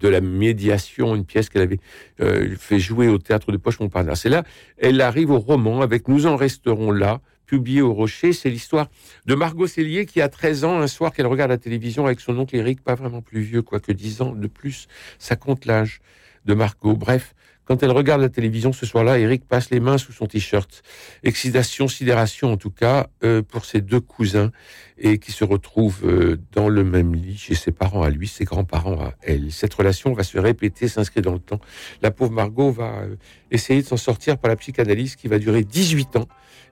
de 0.00 0.08
la 0.08 0.20
médiation, 0.20 1.14
une 1.14 1.24
pièce 1.24 1.48
qu'elle 1.48 1.62
avait 1.62 1.80
euh, 2.20 2.54
fait 2.56 2.78
jouer 2.78 3.08
au 3.08 3.18
théâtre 3.18 3.52
de 3.52 3.56
Poche 3.56 3.80
Montparnasse. 3.80 4.26
Et 4.26 4.28
là, 4.28 4.44
elle 4.78 5.00
arrive 5.00 5.30
au 5.30 5.38
roman 5.38 5.80
avec 5.80 6.08
Nous 6.08 6.26
en 6.26 6.36
resterons 6.36 6.90
là, 6.90 7.20
publié 7.46 7.82
au 7.82 7.92
Rocher. 7.92 8.32
C'est 8.32 8.50
l'histoire 8.50 8.88
de 9.26 9.34
Margot 9.34 9.66
Cellier 9.66 10.06
qui 10.06 10.20
a 10.20 10.28
13 10.28 10.64
ans, 10.64 10.78
un 10.78 10.86
soir 10.86 11.12
qu'elle 11.12 11.26
regarde 11.26 11.50
la 11.50 11.58
télévision 11.58 12.06
avec 12.06 12.20
son 12.20 12.38
oncle 12.38 12.54
Eric, 12.54 12.82
pas 12.82 12.94
vraiment 12.94 13.22
plus 13.22 13.40
vieux, 13.40 13.62
quoique 13.62 13.90
10 13.90 14.22
ans 14.22 14.32
de 14.34 14.46
plus. 14.46 14.86
Ça 15.18 15.34
compte 15.34 15.64
l'âge 15.64 16.00
de 16.44 16.54
Margot. 16.54 16.94
Bref, 16.94 17.34
quand 17.68 17.82
elle 17.82 17.90
regarde 17.90 18.22
la 18.22 18.30
télévision 18.30 18.72
ce 18.72 18.86
soir-là, 18.86 19.18
Eric 19.18 19.46
passe 19.46 19.68
les 19.68 19.78
mains 19.78 19.98
sous 19.98 20.12
son 20.12 20.24
t-shirt. 20.24 20.82
Excitation, 21.22 21.86
sidération 21.86 22.50
en 22.50 22.56
tout 22.56 22.70
cas, 22.70 23.08
euh, 23.22 23.42
pour 23.42 23.66
ses 23.66 23.82
deux 23.82 24.00
cousins, 24.00 24.52
et 24.96 25.18
qui 25.18 25.32
se 25.32 25.44
retrouvent 25.44 26.00
euh, 26.06 26.38
dans 26.52 26.70
le 26.70 26.82
même 26.82 27.14
lit 27.14 27.36
chez 27.36 27.54
ses 27.54 27.70
parents 27.70 28.02
à 28.02 28.08
lui, 28.08 28.26
ses 28.26 28.44
grands-parents 28.44 28.98
à 28.98 29.12
elle. 29.20 29.52
Cette 29.52 29.74
relation 29.74 30.14
va 30.14 30.22
se 30.22 30.38
répéter, 30.38 30.88
s'inscrire 30.88 31.22
dans 31.22 31.34
le 31.34 31.40
temps. 31.40 31.60
La 32.00 32.10
pauvre 32.10 32.32
Margot 32.32 32.70
va 32.70 33.00
euh, 33.00 33.16
essayer 33.50 33.82
de 33.82 33.86
s'en 33.86 33.98
sortir 33.98 34.38
par 34.38 34.48
la 34.48 34.56
psychanalyse 34.56 35.14
qui 35.14 35.28
va 35.28 35.38
durer 35.38 35.62
18 35.62 36.16
ans. 36.16 36.28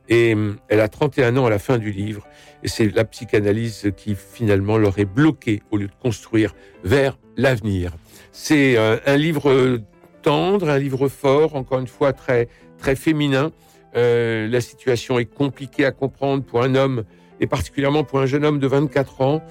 Et 0.09 0.37
elle 0.69 0.79
a 0.81 0.89
31 0.89 1.37
ans 1.37 1.47
à 1.47 1.51
la 1.51 1.59
fin 1.59 1.79
du 1.79 1.91
livre. 1.91 2.29
Et 2.63 2.69
c'est 2.69 2.95
la 2.95 3.05
psychanalyse 3.05 3.91
qui 3.97 4.15
finalement 4.15 4.79
l'aurait 4.79 5.05
bloqué 5.05 5.63
au 5.73 5.79
lieu 5.79 5.89
de 5.89 5.95
construire 6.01 6.55
vers 6.85 7.19
l'avenir. 7.37 7.93
C'est 8.31 8.77
un 8.79 9.17
livre 9.17 9.81
un 10.29 10.79
livre 10.79 11.09
fort, 11.09 11.55
encore 11.55 11.79
une 11.79 11.87
fois 11.87 12.13
très, 12.13 12.49
très 12.79 12.97
féminin. 12.97 13.53
Euh, 13.97 14.49
la 14.49 14.61
situation 14.61 15.19
est 15.19 15.27
compliquée 15.27 15.85
à 15.85 15.93
comprendre 15.93 16.43
pour 16.45 16.63
un 16.63 16.75
homme, 16.75 17.05
et 17.41 17.47
particulièrement 17.47 18.05
pour 18.05 18.21
un 18.21 18.27
jeune 18.27 18.45
homme 18.45 18.59
de 18.59 18.67
24 18.67 19.21
ans. 19.21 19.43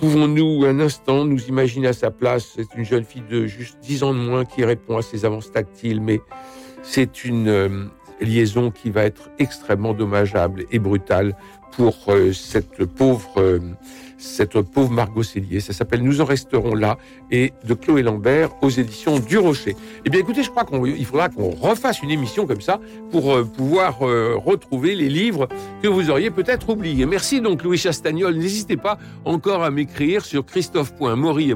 Pouvons-nous 0.00 0.64
un 0.64 0.80
instant 0.80 1.24
nous 1.24 1.46
imaginer 1.46 1.88
à 1.88 1.92
sa 1.92 2.10
place? 2.10 2.52
C'est 2.56 2.74
une 2.76 2.84
jeune 2.84 3.04
fille 3.04 3.24
de 3.28 3.46
juste 3.46 3.78
10 3.80 4.04
ans 4.04 4.14
de 4.14 4.18
moins 4.18 4.44
qui 4.44 4.64
répond 4.64 4.96
à 4.96 5.02
ses 5.02 5.24
avances 5.24 5.50
tactiles, 5.50 6.00
mais 6.00 6.20
c'est 6.82 7.24
une 7.24 7.48
euh, 7.48 7.84
liaison 8.20 8.70
qui 8.70 8.90
va 8.90 9.04
être 9.04 9.30
extrêmement 9.38 9.94
dommageable 9.94 10.64
et 10.70 10.78
brutale 10.78 11.36
pour 11.72 11.96
euh, 12.08 12.32
cette 12.32 12.84
pauvre 12.84 13.60
cette 14.18 14.60
pauvre 14.60 14.90
Margot 14.90 15.22
Cellier. 15.22 15.60
Ça 15.60 15.72
s'appelle 15.72 16.02
Nous 16.02 16.20
en 16.20 16.24
resterons 16.24 16.74
là 16.74 16.98
et 17.30 17.52
de 17.64 17.74
Chloé 17.74 18.02
Lambert 18.02 18.50
aux 18.62 18.70
éditions 18.70 19.18
du 19.18 19.38
Rocher. 19.38 19.76
Eh 20.04 20.10
bien, 20.10 20.20
écoutez, 20.20 20.42
je 20.42 20.50
crois 20.50 20.64
qu'il 20.64 21.06
faudra 21.06 21.28
qu'on 21.28 21.50
refasse 21.50 22.02
une 22.02 22.10
émission 22.10 22.46
comme 22.46 22.60
ça 22.60 22.80
pour 23.10 23.32
euh, 23.32 23.44
pouvoir 23.44 24.02
euh, 24.02 24.34
retrouver 24.36 24.94
les 24.94 25.08
livres 25.08 25.48
que 25.82 25.88
vous 25.88 26.10
auriez 26.10 26.30
peut-être 26.30 26.68
oubliés. 26.68 27.06
Merci 27.06 27.40
donc 27.40 27.62
Louis 27.62 27.78
Chastagnol. 27.78 28.36
N'hésitez 28.36 28.76
pas 28.76 28.98
encore 29.24 29.62
à 29.62 29.70
m'écrire 29.70 30.24
sur 30.24 30.44
christophe.maury 30.44 31.54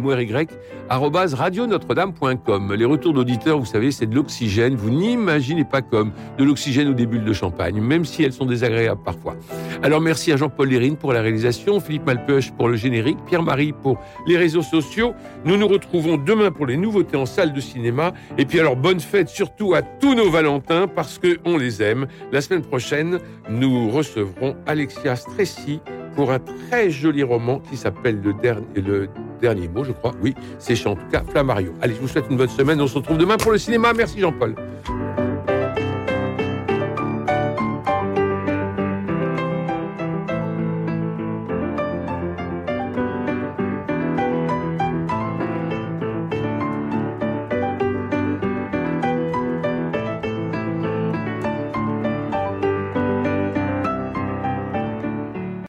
radionotre-dame.com. 0.88 2.75
Les 2.75 2.85
retours 2.85 3.12
d'auditeurs, 3.14 3.59
vous 3.59 3.66
savez, 3.66 3.90
c'est 3.92 4.07
de 4.07 4.14
l'oxygène. 4.14 4.77
Vous 4.77 4.90
n'imaginez 4.90 5.64
pas 5.64 5.83
comme 5.83 6.12
de 6.38 6.44
l'oxygène 6.44 6.88
ou 6.88 6.94
des 6.94 7.07
bulles 7.07 7.25
de 7.25 7.33
champagne, 7.33 7.81
même 7.81 8.05
si 8.05 8.22
elles 8.22 8.33
sont 8.33 8.46
désagréables 8.46 9.03
parfois. 9.03 9.37
Alors 9.83 10.01
merci 10.01 10.33
à 10.33 10.37
Jean-Paul 10.37 10.68
Lérine 10.68 10.96
pour 10.96 11.12
la 11.12 11.22
réalisation, 11.22 11.81
Philippe 11.81 12.07
Malpeuch 12.07 12.52
pour 12.57 12.69
le 12.69 12.77
générique, 12.77 13.19
Pierre-Marie 13.27 13.73
pour 13.73 13.99
les 14.27 14.37
réseaux 14.37 14.62
sociaux. 14.62 15.15
Nous 15.45 15.57
nous 15.57 15.69
retrouvons 15.69 16.17
demain 16.17 16.51
pour 16.51 16.67
les 16.67 16.77
nouveautés 16.77 17.17
en 17.17 17.27
salle 17.27 17.53
de 17.53 17.61
cinéma. 17.61 18.12
Et 18.38 18.45
puis 18.45 18.61
alors, 18.61 18.77
bonne 18.77 19.01
fête 19.01 19.29
surtout 19.29 19.75
à 19.75 19.83
tous 19.83 20.15
nos 20.15 20.31
Valentins 20.31 20.87
parce 20.88 21.19
qu'on 21.19 21.57
les 21.57 21.83
aime. 21.83 22.07
La 22.31 22.41
semaine 22.41 22.62
prochaine, 22.62 23.19
nous 23.49 23.91
recevrons 23.91 24.57
Alexia 24.67 25.17
Stressy 25.17 25.81
pour 26.15 26.31
un 26.31 26.38
très 26.38 26.91
joli 26.91 27.23
roman 27.23 27.61
qui 27.71 27.77
s'appelle 27.77 28.21
le, 28.23 28.35
le, 28.81 29.09
dernier 29.41 29.69
mot, 29.69 29.85
je 29.85 29.93
crois. 29.93 30.12
Oui, 30.23 30.35
c'est 30.59 30.87
en 30.87 30.95
tout 30.95 31.07
cas 31.11 31.23
Flammario. 31.31 31.75
Allez, 31.81 31.95
je 31.95 32.01
vous 32.01 32.09
souhaite 32.09 32.27
une 32.31 32.37
bonne 32.37 32.49
semaine. 32.49 32.81
On 32.81 32.87
se 32.87 32.95
retrouve 32.95 33.19
demain 33.19 33.37
pour 33.37 33.53
le 33.53 33.59
cinéma. 33.59 33.93
Merci 33.93 34.21
Jean-Paul. 34.21 34.55